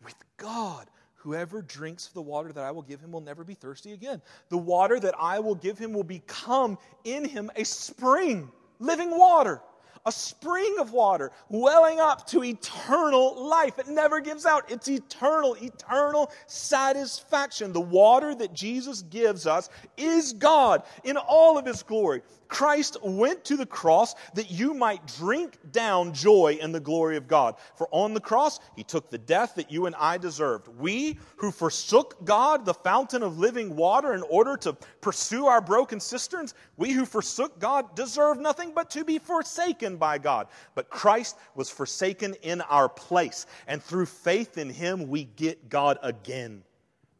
With 0.04 0.16
God, 0.38 0.88
whoever 1.14 1.62
drinks 1.62 2.08
of 2.08 2.14
the 2.14 2.22
water 2.22 2.52
that 2.52 2.64
I 2.64 2.72
will 2.72 2.82
give 2.82 2.98
him 2.98 3.12
will 3.12 3.20
never 3.20 3.44
be 3.44 3.54
thirsty 3.54 3.92
again. 3.92 4.20
The 4.48 4.58
water 4.58 4.98
that 4.98 5.14
I 5.20 5.38
will 5.38 5.54
give 5.54 5.78
him 5.78 5.92
will 5.92 6.02
become 6.02 6.78
in 7.04 7.24
him 7.24 7.48
a 7.54 7.62
spring, 7.62 8.50
living 8.80 9.16
water 9.16 9.60
a 10.04 10.12
spring 10.12 10.76
of 10.78 10.92
water 10.92 11.30
welling 11.48 12.00
up 12.00 12.26
to 12.28 12.42
eternal 12.42 13.46
life. 13.46 13.78
It 13.78 13.88
never 13.88 14.20
gives 14.20 14.46
out. 14.46 14.70
It's 14.70 14.88
eternal, 14.88 15.54
eternal 15.60 16.30
satisfaction. 16.46 17.72
The 17.72 17.80
water 17.80 18.34
that 18.34 18.52
Jesus 18.52 19.02
gives 19.02 19.46
us 19.46 19.68
is 19.96 20.32
God 20.32 20.82
in 21.04 21.16
all 21.16 21.58
of 21.58 21.66
his 21.66 21.82
glory. 21.82 22.22
Christ 22.52 22.98
went 23.02 23.46
to 23.46 23.56
the 23.56 23.64
cross 23.64 24.14
that 24.34 24.50
you 24.50 24.74
might 24.74 25.06
drink 25.06 25.56
down 25.72 26.12
joy 26.12 26.58
in 26.60 26.70
the 26.70 26.80
glory 26.80 27.16
of 27.16 27.26
God. 27.26 27.54
For 27.76 27.88
on 27.90 28.12
the 28.12 28.20
cross, 28.20 28.60
he 28.76 28.84
took 28.84 29.08
the 29.08 29.16
death 29.16 29.54
that 29.54 29.72
you 29.72 29.86
and 29.86 29.94
I 29.94 30.18
deserved. 30.18 30.68
We 30.68 31.18
who 31.36 31.50
forsook 31.50 32.22
God, 32.26 32.66
the 32.66 32.74
fountain 32.74 33.22
of 33.22 33.38
living 33.38 33.74
water, 33.74 34.12
in 34.12 34.20
order 34.24 34.58
to 34.58 34.74
pursue 35.00 35.46
our 35.46 35.62
broken 35.62 35.98
cisterns, 35.98 36.52
we 36.76 36.92
who 36.92 37.06
forsook 37.06 37.58
God 37.58 37.96
deserve 37.96 38.38
nothing 38.38 38.72
but 38.74 38.90
to 38.90 39.02
be 39.02 39.18
forsaken 39.18 39.96
by 39.96 40.18
God. 40.18 40.46
But 40.74 40.90
Christ 40.90 41.38
was 41.54 41.70
forsaken 41.70 42.34
in 42.42 42.60
our 42.60 42.90
place. 42.90 43.46
And 43.66 43.82
through 43.82 44.06
faith 44.06 44.58
in 44.58 44.68
him, 44.68 45.08
we 45.08 45.24
get 45.24 45.70
God 45.70 45.98
again. 46.02 46.64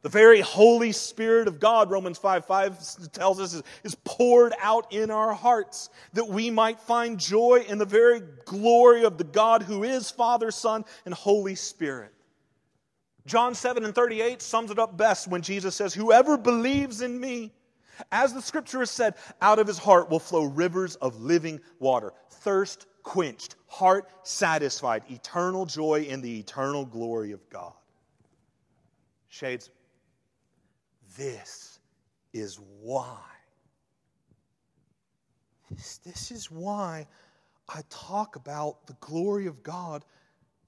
The 0.03 0.09
very 0.09 0.41
Holy 0.41 0.91
Spirit 0.91 1.47
of 1.47 1.61
God, 1.61 1.89
Romans 1.91 2.19
5 2.19 2.45
5 2.45 3.13
tells 3.13 3.41
us, 3.41 3.63
is, 3.85 3.95
poured 4.05 4.53
out 4.61 4.93
in 4.93 5.13
our 5.13 5.33
hearts 5.33 5.91
that 6.13 6.27
we 6.27 6.51
might 6.51 6.81
find 6.81 7.19
joy 7.19 7.65
in 7.69 7.79
the 7.79 7.85
very 7.85 8.21
glory 8.45 9.05
of 9.05 9.17
the 9.17 9.25
God 9.25 9.63
who 9.63 9.85
is 9.85 10.11
Father, 10.11 10.51
Son, 10.51 10.85
and 11.05 11.15
Holy 11.15 11.55
Spirit. 11.55 12.13
John 13.27 13.55
7 13.55 13.85
and 13.85 13.95
38 13.95 14.43
sums 14.43 14.73
it 14.73 14.81
up 14.81 14.97
best 14.97 15.29
when 15.29 15.41
Jesus 15.41 15.77
says, 15.77 15.95
Whoever 15.95 16.37
believes 16.37 17.01
in 17.01 17.21
me, 17.21 17.53
as 18.11 18.35
the 18.35 18.43
scripture 18.43 18.81
has 18.81 18.91
said, 18.91 19.15
out 19.41 19.61
of 19.61 19.69
his 19.69 19.79
heart 19.79 20.11
will 20.11 20.19
flow 20.19 20.43
rivers 20.43 20.97
of 20.97 21.21
living 21.21 21.61
water, 21.79 22.13
thirst 22.29 22.87
quenched, 23.05 23.55
heart 23.69 24.09
satisfied, 24.25 25.05
eternal 25.09 25.65
joy 25.65 26.03
in 26.09 26.21
the 26.21 26.41
eternal 26.41 26.85
glory 26.85 27.31
of 27.31 27.49
God. 27.49 27.73
Shades, 29.29 29.71
this 31.17 31.79
is 32.33 32.59
why. 32.81 33.19
This, 35.71 35.99
this 35.99 36.31
is 36.31 36.51
why 36.51 37.07
I 37.69 37.83
talk 37.89 38.37
about 38.37 38.87
the 38.87 38.97
glory 39.01 39.47
of 39.47 39.63
God 39.63 40.05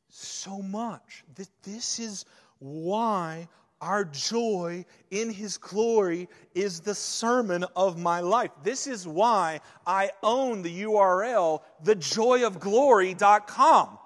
so 0.09 0.62
much. 0.62 1.24
This, 1.35 1.50
this 1.62 1.98
is 1.98 2.24
why 2.59 3.48
our 3.80 4.04
joy 4.04 4.85
in 5.11 5.30
His 5.30 5.59
glory 5.59 6.28
is 6.54 6.80
the 6.80 6.94
sermon 6.94 7.64
of 7.76 7.98
my 7.98 8.20
life. 8.20 8.50
This 8.62 8.87
is 8.87 9.07
why 9.07 9.61
I 9.87 10.11
own 10.22 10.62
the 10.62 10.85
URL, 10.85 11.61
thejoyofglory.com. 11.85 13.98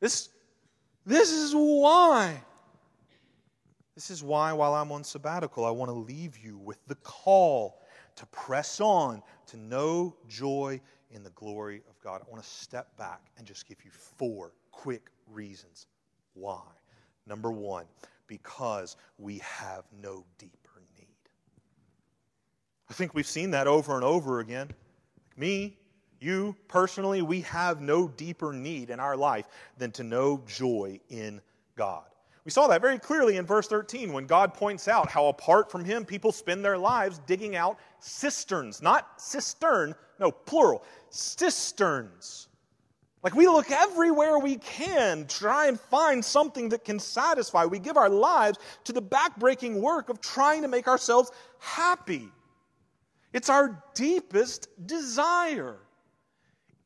This, 0.00 0.28
this 1.04 1.32
is 1.32 1.52
why. 1.54 2.40
This 3.98 4.12
is 4.12 4.22
why, 4.22 4.52
while 4.52 4.76
I'm 4.76 4.92
on 4.92 5.02
sabbatical, 5.02 5.64
I 5.64 5.70
want 5.70 5.88
to 5.88 5.92
leave 5.92 6.38
you 6.38 6.56
with 6.56 6.78
the 6.86 6.94
call 6.94 7.82
to 8.14 8.26
press 8.26 8.78
on, 8.80 9.24
to 9.46 9.56
know 9.56 10.14
joy 10.28 10.80
in 11.10 11.24
the 11.24 11.30
glory 11.30 11.82
of 11.90 11.98
God. 11.98 12.22
I 12.24 12.30
want 12.30 12.40
to 12.40 12.48
step 12.48 12.96
back 12.96 13.22
and 13.36 13.44
just 13.44 13.66
give 13.66 13.78
you 13.84 13.90
four 13.90 14.52
quick 14.70 15.10
reasons 15.26 15.88
why. 16.34 16.62
Number 17.26 17.50
one, 17.50 17.86
because 18.28 18.94
we 19.18 19.38
have 19.38 19.82
no 20.00 20.24
deeper 20.38 20.80
need. 20.96 21.08
I 22.88 22.92
think 22.92 23.14
we've 23.14 23.26
seen 23.26 23.50
that 23.50 23.66
over 23.66 23.96
and 23.96 24.04
over 24.04 24.38
again. 24.38 24.70
Me, 25.36 25.76
you 26.20 26.54
personally, 26.68 27.22
we 27.22 27.40
have 27.40 27.80
no 27.80 28.06
deeper 28.06 28.52
need 28.52 28.90
in 28.90 29.00
our 29.00 29.16
life 29.16 29.48
than 29.76 29.90
to 29.90 30.04
know 30.04 30.40
joy 30.46 31.00
in 31.08 31.40
God. 31.74 32.04
We 32.48 32.52
saw 32.52 32.66
that 32.68 32.80
very 32.80 32.98
clearly 32.98 33.36
in 33.36 33.44
verse 33.44 33.68
13 33.68 34.10
when 34.10 34.24
God 34.24 34.54
points 34.54 34.88
out 34.88 35.10
how 35.10 35.26
apart 35.26 35.70
from 35.70 35.84
Him, 35.84 36.06
people 36.06 36.32
spend 36.32 36.64
their 36.64 36.78
lives 36.78 37.20
digging 37.26 37.56
out 37.56 37.78
cisterns. 38.00 38.80
Not 38.80 39.20
cistern, 39.20 39.94
no, 40.18 40.30
plural. 40.30 40.82
Cisterns. 41.10 42.48
Like 43.22 43.34
we 43.34 43.46
look 43.46 43.70
everywhere 43.70 44.38
we 44.38 44.56
can, 44.56 45.26
try 45.26 45.66
and 45.66 45.78
find 45.78 46.24
something 46.24 46.70
that 46.70 46.86
can 46.86 46.98
satisfy. 46.98 47.66
We 47.66 47.80
give 47.80 47.98
our 47.98 48.08
lives 48.08 48.58
to 48.84 48.94
the 48.94 49.02
backbreaking 49.02 49.82
work 49.82 50.08
of 50.08 50.22
trying 50.22 50.62
to 50.62 50.68
make 50.68 50.88
ourselves 50.88 51.30
happy. 51.58 52.30
It's 53.34 53.50
our 53.50 53.84
deepest 53.92 54.68
desire. 54.86 55.76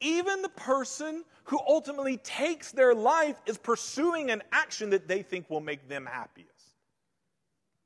Even 0.01 0.43
the 0.43 0.49
person 0.49 1.23
who 1.45 1.59
ultimately 1.67 2.17
takes 2.19 2.73
their 2.73 2.95
life 2.95 3.37
is 3.47 3.59
pursuing 3.59 4.31
an 4.31 4.43
action 4.53 4.91
that 4.91 5.09
they 5.09 5.23
think 5.23 5.51
will 5.51 5.61
make 5.61 5.89
them 5.89 6.07
happiest. 6.07 6.49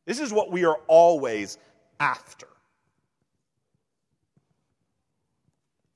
This 0.05 0.21
is 0.21 0.33
what 0.33 0.53
we 0.53 0.65
are 0.65 0.79
always 0.87 1.59
after. 1.99 2.47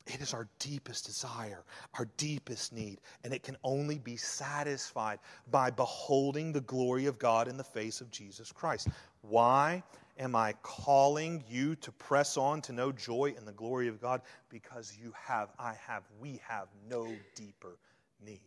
It 0.06 0.20
is 0.20 0.34
our 0.34 0.48
deepest 0.58 1.06
desire, 1.06 1.62
our 1.94 2.08
deepest 2.16 2.72
need, 2.72 3.00
and 3.22 3.32
it 3.32 3.44
can 3.44 3.56
only 3.62 3.98
be 3.98 4.16
satisfied 4.16 5.20
by 5.52 5.70
beholding 5.70 6.52
the 6.52 6.62
glory 6.62 7.06
of 7.06 7.18
God 7.18 7.46
in 7.46 7.56
the 7.56 7.62
face 7.62 8.00
of 8.00 8.10
Jesus 8.10 8.50
Christ. 8.50 8.88
Why 9.22 9.84
am 10.20 10.36
I 10.36 10.52
calling 10.62 11.42
you 11.48 11.74
to 11.76 11.90
press 11.90 12.36
on 12.36 12.60
to 12.62 12.72
know 12.72 12.92
joy 12.92 13.34
in 13.36 13.44
the 13.46 13.52
glory 13.52 13.88
of 13.88 14.00
God? 14.00 14.20
Because 14.50 14.96
you 15.02 15.12
have, 15.16 15.48
I 15.58 15.74
have, 15.86 16.04
we 16.20 16.40
have 16.46 16.68
no 16.88 17.08
deeper 17.34 17.78
need. 18.24 18.40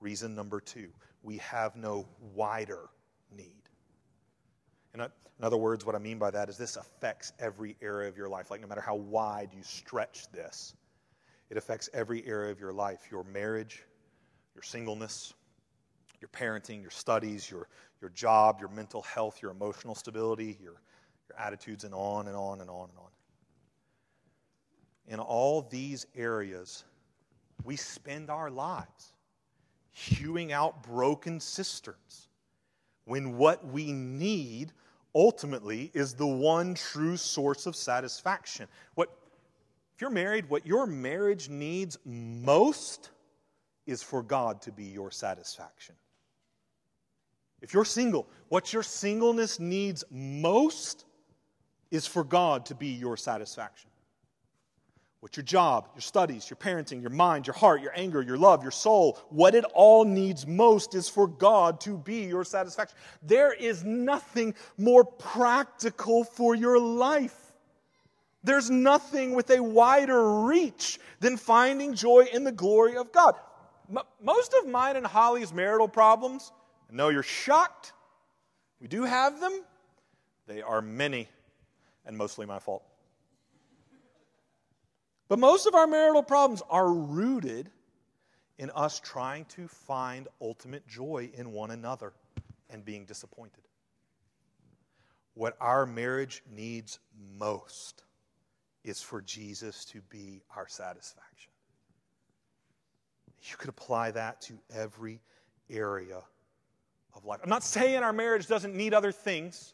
Reason 0.00 0.34
number 0.34 0.60
two, 0.60 0.90
we 1.22 1.38
have 1.38 1.74
no 1.74 2.06
wider 2.34 2.90
need. 3.34 3.62
In, 4.92 5.00
other 5.42 5.56
words, 5.56 5.84
what 5.84 5.96
I 5.96 5.98
mean 5.98 6.18
by 6.18 6.30
that 6.30 6.48
is 6.48 6.56
this 6.56 6.76
affects 6.76 7.32
every 7.40 7.74
area 7.82 8.08
of 8.08 8.16
your 8.16 8.28
life. 8.28 8.50
Like, 8.50 8.60
no 8.60 8.68
matter 8.68 8.82
how 8.82 8.94
wide 8.94 9.50
you 9.52 9.62
stretch 9.62 10.30
this, 10.30 10.74
it 11.50 11.56
affects 11.56 11.88
every 11.92 12.24
area 12.26 12.52
of 12.52 12.60
your 12.60 12.72
life 12.72 13.08
your 13.10 13.24
marriage, 13.24 13.82
your 14.54 14.62
singleness, 14.62 15.34
your 16.20 16.28
parenting, 16.28 16.80
your 16.80 16.90
studies, 16.90 17.50
your, 17.50 17.68
your 18.00 18.10
job, 18.10 18.58
your 18.60 18.68
mental 18.70 19.02
health, 19.02 19.42
your 19.42 19.50
emotional 19.50 19.94
stability, 19.94 20.56
your, 20.62 20.80
your 21.28 21.38
attitudes, 21.38 21.84
and 21.84 21.94
on 21.94 22.28
and 22.28 22.36
on 22.36 22.60
and 22.60 22.70
on 22.70 22.88
and 22.90 22.98
on. 22.98 23.10
In 25.06 25.20
all 25.20 25.62
these 25.62 26.06
areas, 26.16 26.84
we 27.64 27.76
spend 27.76 28.30
our 28.30 28.50
lives 28.50 29.12
hewing 29.92 30.52
out 30.52 30.82
broken 30.82 31.38
cisterns 31.40 32.28
when 33.04 33.36
what 33.36 33.64
we 33.66 33.92
need 33.92 34.72
ultimately 35.14 35.90
is 35.94 36.14
the 36.14 36.26
one 36.26 36.74
true 36.74 37.16
source 37.16 37.66
of 37.66 37.76
satisfaction. 37.76 38.66
What, 38.94 39.10
if 39.94 40.00
you're 40.00 40.10
married, 40.10 40.48
what 40.48 40.66
your 40.66 40.86
marriage 40.86 41.48
needs 41.48 41.98
most 42.04 43.10
is 43.86 44.02
for 44.02 44.22
God 44.22 44.60
to 44.62 44.72
be 44.72 44.84
your 44.84 45.10
satisfaction. 45.10 45.94
If 47.60 47.72
you're 47.72 47.84
single, 47.84 48.28
what 48.48 48.72
your 48.72 48.82
singleness 48.82 49.60
needs 49.60 50.04
most 50.10 51.04
is 51.94 52.06
for 52.06 52.24
God 52.24 52.66
to 52.66 52.74
be 52.74 52.88
your 52.88 53.16
satisfaction. 53.16 53.88
What 55.20 55.36
your 55.36 55.44
job, 55.44 55.88
your 55.94 56.02
studies, 56.02 56.50
your 56.50 56.56
parenting, 56.56 57.00
your 57.00 57.10
mind, 57.10 57.46
your 57.46 57.54
heart, 57.54 57.80
your 57.80 57.92
anger, 57.96 58.20
your 58.20 58.36
love, 58.36 58.62
your 58.62 58.72
soul, 58.72 59.18
what 59.30 59.54
it 59.54 59.64
all 59.72 60.04
needs 60.04 60.46
most 60.46 60.94
is 60.94 61.08
for 61.08 61.26
God 61.26 61.80
to 61.82 61.96
be 61.96 62.24
your 62.24 62.44
satisfaction. 62.44 62.98
There 63.22 63.52
is 63.52 63.84
nothing 63.84 64.54
more 64.76 65.04
practical 65.04 66.24
for 66.24 66.54
your 66.54 66.78
life. 66.78 67.38
There's 68.42 68.68
nothing 68.68 69.34
with 69.34 69.48
a 69.50 69.62
wider 69.62 70.42
reach 70.42 70.98
than 71.20 71.38
finding 71.38 71.94
joy 71.94 72.26
in 72.30 72.44
the 72.44 72.52
glory 72.52 72.96
of 72.96 73.12
God. 73.12 73.34
M- 73.88 74.04
most 74.22 74.52
of 74.52 74.68
mine 74.68 74.96
and 74.96 75.06
Holly's 75.06 75.54
marital 75.54 75.88
problems, 75.88 76.52
I 76.90 76.96
know 76.96 77.08
you're 77.08 77.22
shocked. 77.22 77.94
We 78.78 78.88
do 78.88 79.04
have 79.04 79.40
them. 79.40 79.62
They 80.46 80.60
are 80.60 80.82
many 80.82 81.28
and 82.06 82.16
mostly 82.16 82.46
my 82.46 82.58
fault. 82.58 82.84
But 85.28 85.38
most 85.38 85.66
of 85.66 85.74
our 85.74 85.86
marital 85.86 86.22
problems 86.22 86.62
are 86.68 86.92
rooted 86.92 87.70
in 88.58 88.70
us 88.70 89.00
trying 89.00 89.46
to 89.46 89.66
find 89.66 90.28
ultimate 90.40 90.86
joy 90.86 91.30
in 91.34 91.52
one 91.52 91.70
another 91.70 92.12
and 92.70 92.84
being 92.84 93.04
disappointed. 93.04 93.64
What 95.34 95.56
our 95.60 95.86
marriage 95.86 96.42
needs 96.50 97.00
most 97.38 98.04
is 98.84 99.00
for 99.00 99.20
Jesus 99.22 99.84
to 99.86 100.00
be 100.02 100.42
our 100.54 100.68
satisfaction. 100.68 101.50
You 103.42 103.56
could 103.56 103.70
apply 103.70 104.12
that 104.12 104.40
to 104.42 104.54
every 104.74 105.20
area 105.68 106.22
of 107.14 107.24
life. 107.24 107.40
I'm 107.42 107.50
not 107.50 107.64
saying 107.64 108.02
our 108.02 108.12
marriage 108.12 108.46
doesn't 108.46 108.74
need 108.74 108.94
other 108.94 109.12
things. 109.12 109.73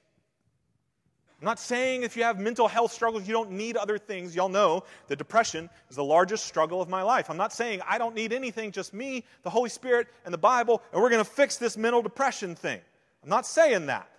I'm 1.40 1.46
not 1.46 1.58
saying 1.58 2.02
if 2.02 2.18
you 2.18 2.22
have 2.22 2.38
mental 2.38 2.68
health 2.68 2.92
struggles, 2.92 3.26
you 3.26 3.32
don't 3.32 3.50
need 3.50 3.78
other 3.78 3.96
things. 3.96 4.36
Y'all 4.36 4.50
know 4.50 4.84
that 5.06 5.16
depression 5.16 5.70
is 5.88 5.96
the 5.96 6.04
largest 6.04 6.44
struggle 6.44 6.82
of 6.82 6.90
my 6.90 7.02
life. 7.02 7.30
I'm 7.30 7.38
not 7.38 7.54
saying 7.54 7.80
I 7.88 7.96
don't 7.96 8.14
need 8.14 8.34
anything, 8.34 8.70
just 8.70 8.92
me, 8.92 9.24
the 9.42 9.48
Holy 9.48 9.70
Spirit, 9.70 10.08
and 10.26 10.34
the 10.34 10.38
Bible, 10.38 10.82
and 10.92 11.00
we're 11.00 11.08
going 11.08 11.24
to 11.24 11.30
fix 11.30 11.56
this 11.56 11.78
mental 11.78 12.02
depression 12.02 12.54
thing. 12.54 12.78
I'm 13.22 13.30
not 13.30 13.46
saying 13.46 13.86
that. 13.86 14.10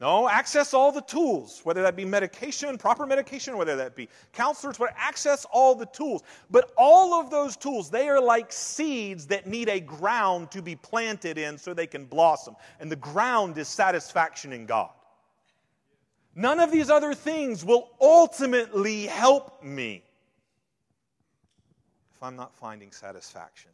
No, 0.00 0.28
access 0.28 0.74
all 0.74 0.92
the 0.92 1.00
tools, 1.00 1.60
whether 1.64 1.82
that 1.82 1.96
be 1.96 2.04
medication, 2.04 2.78
proper 2.78 3.06
medication, 3.06 3.56
whether 3.56 3.74
that 3.76 3.96
be 3.96 4.08
counselors, 4.32 4.76
but 4.76 4.92
access 4.96 5.46
all 5.52 5.74
the 5.74 5.86
tools. 5.86 6.22
But 6.50 6.72
all 6.76 7.14
of 7.14 7.30
those 7.30 7.56
tools, 7.56 7.90
they 7.90 8.08
are 8.08 8.20
like 8.20 8.52
seeds 8.52 9.26
that 9.28 9.46
need 9.46 9.68
a 9.68 9.80
ground 9.80 10.50
to 10.52 10.62
be 10.62 10.76
planted 10.76 11.38
in 11.38 11.58
so 11.58 11.74
they 11.74 11.86
can 11.86 12.04
blossom. 12.04 12.54
And 12.80 12.90
the 12.92 12.96
ground 12.96 13.56
is 13.58 13.66
satisfaction 13.66 14.52
in 14.52 14.66
God. 14.66 14.90
None 16.34 16.58
of 16.60 16.72
these 16.72 16.90
other 16.90 17.14
things 17.14 17.64
will 17.64 17.90
ultimately 18.00 19.06
help 19.06 19.62
me 19.62 20.02
if 22.14 22.22
I'm 22.22 22.36
not 22.36 22.54
finding 22.54 22.90
satisfaction 22.90 23.70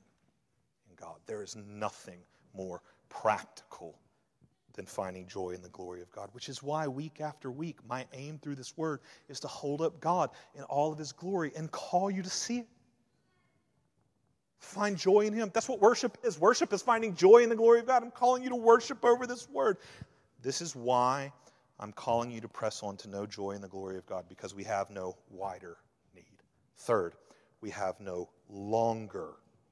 in 0.88 0.96
God. 0.96 1.16
There 1.26 1.42
is 1.42 1.56
nothing 1.56 2.18
more 2.54 2.82
practical 3.08 3.98
than 4.74 4.86
finding 4.86 5.26
joy 5.26 5.50
in 5.50 5.62
the 5.62 5.68
glory 5.70 6.00
of 6.02 6.10
God, 6.12 6.28
which 6.32 6.48
is 6.48 6.62
why 6.62 6.86
week 6.86 7.20
after 7.20 7.50
week, 7.50 7.78
my 7.88 8.06
aim 8.12 8.38
through 8.38 8.54
this 8.54 8.76
word 8.76 9.00
is 9.28 9.40
to 9.40 9.48
hold 9.48 9.80
up 9.80 10.00
God 10.00 10.30
in 10.54 10.62
all 10.64 10.92
of 10.92 10.98
his 10.98 11.12
glory 11.12 11.52
and 11.56 11.70
call 11.70 12.10
you 12.10 12.22
to 12.22 12.30
see 12.30 12.58
it. 12.58 12.66
Find 14.58 14.96
joy 14.96 15.20
in 15.20 15.32
him. 15.32 15.50
That's 15.54 15.68
what 15.68 15.80
worship 15.80 16.18
is. 16.22 16.38
Worship 16.38 16.72
is 16.72 16.82
finding 16.82 17.14
joy 17.14 17.38
in 17.38 17.48
the 17.48 17.56
glory 17.56 17.80
of 17.80 17.86
God. 17.86 18.02
I'm 18.02 18.10
calling 18.10 18.42
you 18.42 18.50
to 18.50 18.56
worship 18.56 19.04
over 19.04 19.26
this 19.26 19.48
word. 19.48 19.78
This 20.42 20.60
is 20.60 20.76
why 20.76 21.32
I'm 21.80 21.92
calling 21.92 22.30
you 22.30 22.42
to 22.42 22.48
press 22.48 22.82
on 22.82 22.98
to 22.98 23.08
know 23.08 23.24
joy 23.24 23.52
in 23.52 23.62
the 23.62 23.68
glory 23.68 23.96
of 23.96 24.04
God 24.04 24.26
because 24.28 24.54
we 24.54 24.64
have 24.64 24.90
no 24.90 25.16
wider 25.30 25.78
need. 26.14 26.42
Third, 26.76 27.14
we 27.62 27.70
have 27.70 27.98
no 28.00 28.28
longer 28.50 29.30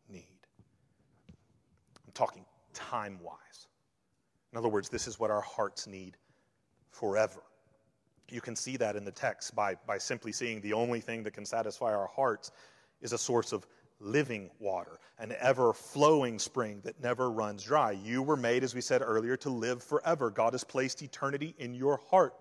need. 0.09 0.41
I'm 1.29 2.13
talking 2.15 2.47
time 2.73 3.19
wise. 3.23 3.69
In 4.53 4.59
other 4.59 4.69
words, 4.69 4.89
this 4.89 5.07
is 5.07 5.21
what 5.21 5.31
our 5.31 5.43
hearts 5.43 5.87
need 5.87 6.17
forever. 6.91 7.43
You 8.31 8.41
can 8.41 8.57
see 8.57 8.79
that 8.79 8.97
in 8.97 9.05
the 9.05 9.13
text 9.13 9.55
by, 9.55 9.77
by 9.87 9.99
simply 9.99 10.33
seeing 10.33 10.63
the 10.63 10.73
only 10.73 11.01
thing 11.01 11.23
that 11.25 11.33
can 11.33 11.45
satisfy 11.45 11.95
our 11.95 12.09
hearts 12.09 12.51
is 13.03 13.13
a 13.13 13.19
source 13.19 13.53
of 13.53 13.67
living 14.01 14.51
water, 14.59 14.99
an 15.19 15.35
ever 15.41 15.73
flowing 15.73 16.39
spring 16.39 16.81
that 16.85 17.01
never 17.03 17.31
runs 17.31 17.65
dry. 17.65 17.93
You 17.93 18.23
were 18.23 18.37
made, 18.37 18.63
as 18.63 18.75
we 18.75 18.81
said 18.81 19.03
earlier, 19.03 19.37
to 19.39 19.51
live 19.51 19.83
forever. 19.83 20.31
God 20.31 20.53
has 20.53 20.65
placed 20.65 21.03
eternity 21.03 21.55
in 21.59 21.75
your 21.75 22.01
heart. 22.11 22.35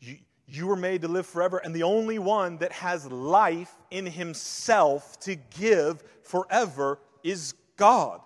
You, 0.00 0.18
you 0.46 0.66
were 0.66 0.76
made 0.76 1.02
to 1.02 1.08
live 1.08 1.26
forever, 1.26 1.58
and 1.58 1.74
the 1.74 1.84
only 1.84 2.18
one 2.18 2.58
that 2.58 2.72
has 2.72 3.06
life 3.10 3.72
in 3.90 4.06
himself 4.06 5.18
to 5.20 5.36
give 5.36 6.02
forever 6.22 6.98
is 7.22 7.54
God. 7.76 8.20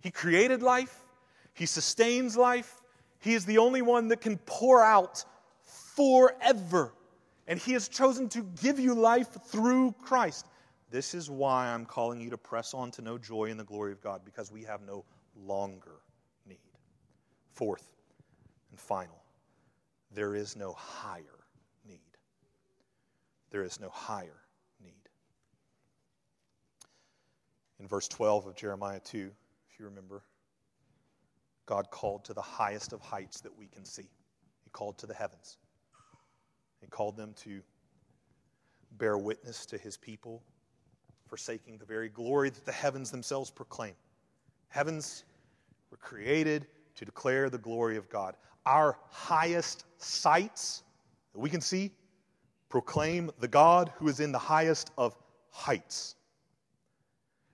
He 0.00 0.10
created 0.10 0.62
life, 0.62 1.04
He 1.52 1.66
sustains 1.66 2.36
life, 2.36 2.80
He 3.18 3.34
is 3.34 3.44
the 3.44 3.58
only 3.58 3.82
one 3.82 4.08
that 4.08 4.20
can 4.20 4.38
pour 4.38 4.82
out 4.82 5.24
forever 5.96 6.92
and 7.46 7.58
He 7.58 7.72
has 7.72 7.88
chosen 7.88 8.28
to 8.30 8.42
give 8.62 8.78
you 8.78 8.94
life 8.94 9.28
through 9.46 9.94
Christ. 10.02 10.46
This 10.90 11.14
is 11.14 11.30
why 11.30 11.66
I'm 11.66 11.84
calling 11.84 12.20
you 12.20 12.30
to 12.30 12.38
press 12.38 12.74
on 12.74 12.90
to 12.92 13.02
know 13.02 13.18
joy 13.18 13.44
in 13.46 13.56
the 13.56 13.64
glory 13.64 13.92
of 13.92 14.00
God, 14.00 14.22
because 14.24 14.52
we 14.52 14.62
have 14.64 14.82
no 14.82 15.04
longer 15.36 16.00
need. 16.48 16.58
Fourth 17.52 17.92
and 18.70 18.80
final, 18.80 19.22
there 20.12 20.34
is 20.34 20.56
no 20.56 20.72
higher 20.72 21.44
need. 21.88 21.98
There 23.50 23.64
is 23.64 23.80
no 23.80 23.88
higher 23.88 24.40
need. 24.82 25.08
In 27.80 27.86
verse 27.86 28.08
12 28.08 28.46
of 28.46 28.56
Jeremiah 28.56 29.00
2, 29.00 29.30
if 29.70 29.78
you 29.80 29.86
remember, 29.86 30.22
God 31.66 31.90
called 31.90 32.24
to 32.26 32.34
the 32.34 32.40
highest 32.40 32.92
of 32.92 33.00
heights 33.00 33.40
that 33.40 33.56
we 33.56 33.66
can 33.66 33.84
see. 33.84 34.08
He 34.64 34.70
called 34.70 34.98
to 34.98 35.06
the 35.06 35.14
heavens. 35.14 35.58
He 36.80 36.86
called 36.86 37.16
them 37.16 37.34
to 37.44 37.60
bear 38.98 39.18
witness 39.18 39.66
to 39.66 39.78
his 39.78 39.96
people, 39.96 40.42
forsaking 41.26 41.78
the 41.78 41.84
very 41.84 42.08
glory 42.08 42.50
that 42.50 42.64
the 42.64 42.72
heavens 42.72 43.10
themselves 43.10 43.50
proclaim. 43.50 43.94
Heavens 44.68 45.24
were 45.90 45.96
created 45.96 46.66
to 46.94 47.04
declare 47.04 47.50
the 47.50 47.58
glory 47.58 47.96
of 47.96 48.08
God. 48.08 48.36
Our 48.64 48.98
highest 49.10 49.84
sights 49.98 50.82
that 51.32 51.40
we 51.40 51.50
can 51.50 51.60
see 51.60 51.92
proclaim 52.68 53.30
the 53.38 53.48
God 53.48 53.92
who 53.96 54.08
is 54.08 54.20
in 54.20 54.32
the 54.32 54.38
highest 54.38 54.90
of 54.98 55.16
heights. 55.50 56.16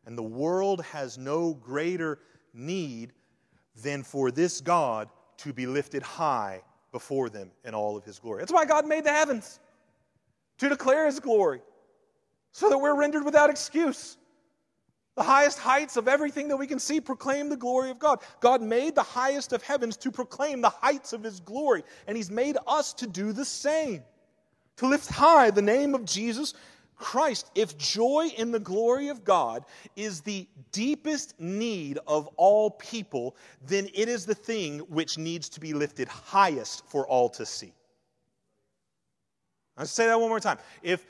And 0.06 0.16
the 0.16 0.22
world 0.22 0.82
has 0.84 1.18
no 1.18 1.54
greater 1.54 2.18
need 2.54 3.12
than 3.82 4.02
for 4.02 4.30
this 4.30 4.60
God 4.60 5.08
to 5.38 5.52
be 5.52 5.66
lifted 5.66 6.02
high 6.02 6.62
before 6.93 7.28
them 7.28 7.51
in 7.64 7.74
all 7.74 7.97
of 7.97 8.05
his 8.05 8.18
glory. 8.18 8.40
That's 8.40 8.53
why 8.53 8.64
God 8.64 8.86
made 8.86 9.05
the 9.05 9.11
heavens 9.11 9.59
to 10.59 10.68
declare 10.68 11.07
his 11.07 11.18
glory, 11.18 11.61
so 12.53 12.68
that 12.68 12.78
we're 12.78 12.95
rendered 12.95 13.24
without 13.24 13.51
excuse. 13.51 14.16
The 15.16 15.22
highest 15.22 15.59
heights 15.59 15.97
of 15.97 16.07
everything 16.09 16.49
that 16.49 16.57
we 16.57 16.66
can 16.66 16.78
see 16.78 17.01
proclaim 17.01 17.49
the 17.49 17.57
glory 17.57 17.90
of 17.90 17.99
God. 17.99 18.20
God 18.40 18.62
made 18.62 18.95
the 18.95 19.03
highest 19.03 19.53
of 19.53 19.62
heavens 19.62 19.97
to 19.99 20.11
proclaim 20.11 20.61
the 20.61 20.70
heights 20.70 21.12
of 21.12 21.22
his 21.22 21.40
glory, 21.40 21.82
and 22.07 22.16
he's 22.16 22.30
made 22.30 22.57
us 22.66 22.95
to 22.95 23.07
do 23.07 23.32
the 23.32 23.45
same, 23.45 24.03
to 24.76 24.86
lift 24.86 25.09
high 25.11 25.51
the 25.51 25.62
name 25.62 25.95
of 25.95 26.05
Jesus 26.05 26.55
Christ. 27.03 27.50
If 27.57 27.76
joy 27.76 28.30
in 28.38 28.53
the 28.53 28.61
glory 28.61 29.09
of 29.09 29.24
God 29.24 29.64
is 29.96 30.20
the 30.20 30.46
deepest 30.70 31.38
need 31.40 31.98
of 32.07 32.28
all 32.36 32.70
people, 32.70 33.36
then 33.66 33.88
it 33.92 34.09
is 34.09 34.24
the 34.24 34.36
thing 34.36 34.78
which 34.78 35.18
needs 35.18 35.48
to 35.50 35.61
be 35.61 35.74
lifted 35.74 36.07
highest 36.07 36.86
for 36.86 37.07
all 37.07 37.28
to 37.30 37.44
see. 37.44 37.72
I'll 39.76 39.84
say 39.86 40.07
that 40.07 40.20
one 40.20 40.28
more 40.28 40.38
time. 40.38 40.59
If 40.82 41.05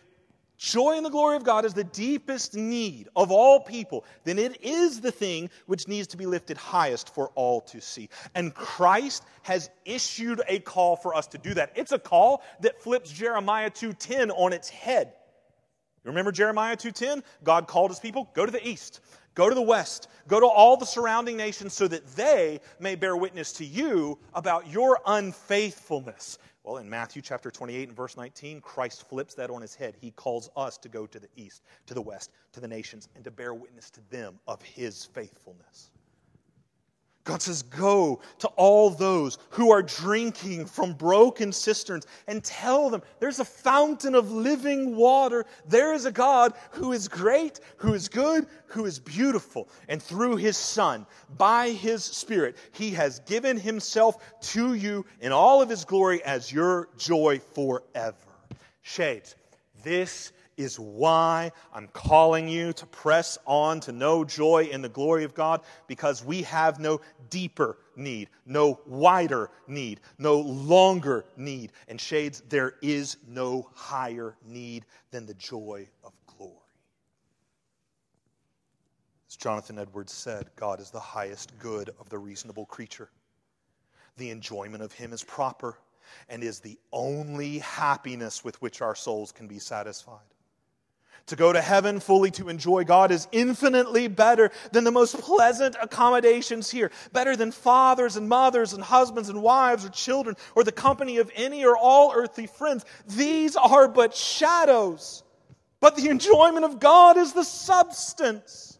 joy 0.57 0.97
in 0.97 1.03
the 1.03 1.11
glory 1.11 1.37
of 1.37 1.45
God 1.45 1.67
is 1.67 1.75
the 1.75 1.85
deepest 1.85 2.55
need 2.55 3.09
of 3.15 3.31
all 3.31 3.61
people, 3.61 4.07
then 4.25 4.39
it 4.39 4.65
is 4.65 4.99
the 5.01 5.13
thing 5.13 5.51
which 5.67 5.89
needs 5.89 6.07
to 6.09 6.17
be 6.17 6.25
lifted 6.25 6.57
highest 6.57 7.15
for 7.15 7.29
all 7.35 7.61
to 7.63 7.83
see. 7.83 8.09
And 8.35 8.55
Christ 8.55 9.25
has 9.43 9.69
issued 9.85 10.41
a 10.49 10.61
call 10.61 10.97
for 10.97 11.15
us 11.15 11.27
to 11.29 11.39
do 11.39 11.53
that. 11.53 11.73
It's 11.75 11.93
a 11.93 11.99
call 11.99 12.43
that 12.61 12.81
flips 12.81 13.13
Jeremiah 13.13 13.69
2:10 13.69 14.31
on 14.31 14.55
its 14.55 14.71
head. 14.71 15.13
You 16.05 16.11
remember 16.11 16.33
Jeremiah 16.33 16.77
2:10? 16.77 17.23
God 17.45 17.69
called 17.69 17.91
his 17.91 18.01
people, 18.01 18.29
go 18.35 18.45
to 18.45 18.51
the 18.51 18.67
east, 18.67 19.01
go 19.35 19.49
to 19.49 19.55
the 19.55 19.63
west, 19.63 20.09
go 20.27 20.41
to 20.41 20.47
all 20.47 20.77
the 20.77 20.85
surrounding 20.85 21.37
nations 21.37 21.75
so 21.75 21.87
that 21.89 22.07
they 22.17 22.61
may 22.81 22.97
bear 22.97 23.17
witness 23.17 23.53
to 23.55 23.65
you 23.65 24.19
about 24.35 24.67
your 24.67 25.01
unfaithfulness. 25.07 26.39
Well, 26.65 26.79
in 26.79 26.91
Matthew 26.91 27.23
chapter 27.23 27.51
28 27.51 27.89
and 27.89 27.97
verse 27.97 28.17
19, 28.17 28.61
Christ 28.61 29.09
flips 29.09 29.35
that 29.35 29.51
on 29.51 29.63
his 29.63 29.77
head. 29.77 29.97
He 30.01 30.11
calls 30.13 30.51
us 30.57 30.77
to 30.79 30.89
go 30.89 31.07
to 31.07 31.21
the 31.21 31.29
east, 31.37 31.63
to 31.87 31.95
the 31.95 32.03
west, 32.03 32.31
to 32.53 32.61
the 32.61 32.69
nations, 32.69 33.09
and 33.15 33.23
to 33.25 33.31
bear 33.31 33.55
witness 33.55 33.91
to 33.91 34.01
them 34.11 34.41
of 34.47 34.61
his 34.63 35.05
faithfulness. 35.05 35.92
God 37.25 37.41
says, 37.41 37.63
Go 37.63 38.21
to 38.41 38.49
all 38.49 38.91
those 38.91 39.39
who 39.51 39.71
are 39.71 39.83
drinking 39.83 40.67
from 40.67 40.93
broken 40.95 41.53
cisterns 41.53 42.07
and 42.27 42.43
tell 42.43 42.91
them 42.91 43.03
there's 43.21 43.39
a 43.39 43.45
fountain 43.45 44.17
of 44.17 44.33
living 44.33 44.97
water. 44.97 45.47
There 45.69 45.95
is 45.95 46.05
a 46.05 46.13
God 46.13 46.55
who 46.73 46.93
is 46.93 47.07
great, 47.07 47.61
who 47.77 47.95
is 47.95 48.09
good, 48.09 48.47
who 48.67 48.87
is 48.87 48.99
beautiful. 48.99 49.69
And 49.89 50.03
through 50.03 50.37
his 50.37 50.57
Son, 50.57 51.07
by 51.39 51.71
his 51.71 52.03
Spirit, 52.03 52.57
he 52.73 52.91
has 52.91 53.21
given 53.21 53.57
himself 53.57 54.41
to 54.53 54.75
you 54.75 55.07
in 55.21 55.31
all 55.31 55.63
of 55.63 55.69
his 55.69 55.85
glory 55.85 56.25
as 56.25 56.53
your 56.53 56.89
joy 56.99 57.39
forever. 57.55 58.17
Shades, 58.83 59.37
this 59.85 60.33
is 60.57 60.79
why 60.79 61.53
I'm 61.73 61.89
calling 61.89 62.49
you 62.49 62.73
to 62.75 62.87
press 62.87 63.39
on 63.47 63.81
to 63.81 63.93
know 63.93 64.25
joy 64.25 64.69
in 64.71 64.83
the 64.83 64.89
glory 64.89 65.25
of 65.25 65.35
God 65.35 65.63
because 65.87 66.25
we 66.25 66.43
have 66.43 66.79
no 66.79 67.01
deeper 67.31 67.79
need, 67.97 68.29
no 68.47 68.81
wider 68.87 69.51
need, 69.67 70.01
no 70.19 70.41
longer 70.41 71.25
need. 71.37 71.73
And 71.89 72.01
shades, 72.01 72.43
there 72.49 72.75
is 72.83 73.17
no 73.27 73.69
higher 73.75 74.37
need 74.45 74.85
than 75.11 75.27
the 75.27 75.35
joy 75.35 75.89
of 76.05 76.13
glory. 76.27 76.57
As 79.29 79.37
Jonathan 79.37 79.79
Edwards 79.79 80.13
said, 80.13 80.51
God 80.57 80.81
is 80.81 80.91
the 80.91 81.01
highest 81.01 81.59
good 81.59 81.91
of 81.99 82.09
the 82.09 82.19
reasonable 82.19 82.67
creature. 82.67 83.11
The 84.19 84.31
enjoyment 84.31 84.83
of 84.83 84.93
Him 84.93 85.13
is 85.13 85.25
proper 85.25 85.79
and 86.29 86.43
is 86.43 86.61
the 86.61 86.79
only 86.93 87.59
happiness 87.59 88.45
with 88.45 88.61
which 88.61 88.83
our 88.83 88.95
souls 88.95 89.33
can 89.33 89.47
be 89.47 89.59
satisfied. 89.59 90.21
To 91.27 91.37
go 91.37 91.53
to 91.53 91.61
heaven 91.61 92.01
fully 92.01 92.31
to 92.33 92.49
enjoy 92.49 92.85
God 92.85 93.11
is 93.11 93.29
infinitely 93.33 94.09
better 94.09 94.51
than 94.73 94.85
the 94.85 94.91
most 94.91 95.19
pleasant 95.19 95.77
accommodations 95.81 96.71
here, 96.71 96.91
better 97.13 97.37
than 97.37 97.53
fathers 97.53 98.17
and 98.17 98.29
mothers 98.29 98.73
and 98.73 98.83
husbands 98.83 99.29
and 99.29 99.43
wives 99.43 99.85
or 99.85 99.91
children 99.91 100.37
or 100.57 100.65
the 100.65 100.73
company 100.73 101.19
of 101.19 101.31
any 101.35 101.65
or 101.65 101.77
all 101.77 102.13
earthly 102.15 102.47
friends. 102.47 102.85
These 103.07 103.57
are 103.57 103.89
but 103.89 104.15
shadows, 104.15 105.23
but 105.81 105.97
the 105.97 106.09
enjoyment 106.09 106.65
of 106.65 106.81
God 106.81 107.17
is 107.17 107.33
the 107.33 107.45
substance. 107.45 108.79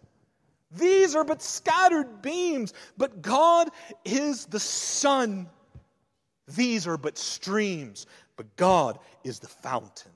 These 0.71 1.15
are 1.15 1.25
but 1.25 1.43
scattered 1.43 2.23
beams, 2.23 2.73
but 2.97 3.23
God 3.23 3.69
is 4.05 4.47
the 4.47 4.61
sun. 4.61 5.49
These 6.49 6.87
are 6.87 6.97
but 6.97 7.19
streams, 7.19 8.07
but 8.37 8.57
God 8.57 8.99
is 9.23 9.39
the 9.39 9.49
fountain. 9.49 10.12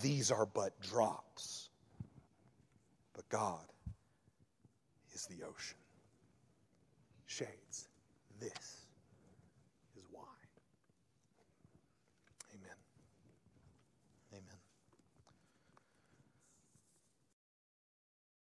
These 0.00 0.30
are 0.30 0.46
but 0.46 0.80
drops. 0.80 1.68
But 3.14 3.28
God 3.28 3.64
is 5.14 5.26
the 5.26 5.44
ocean. 5.44 5.78
Shades, 7.26 7.88
this 8.40 8.73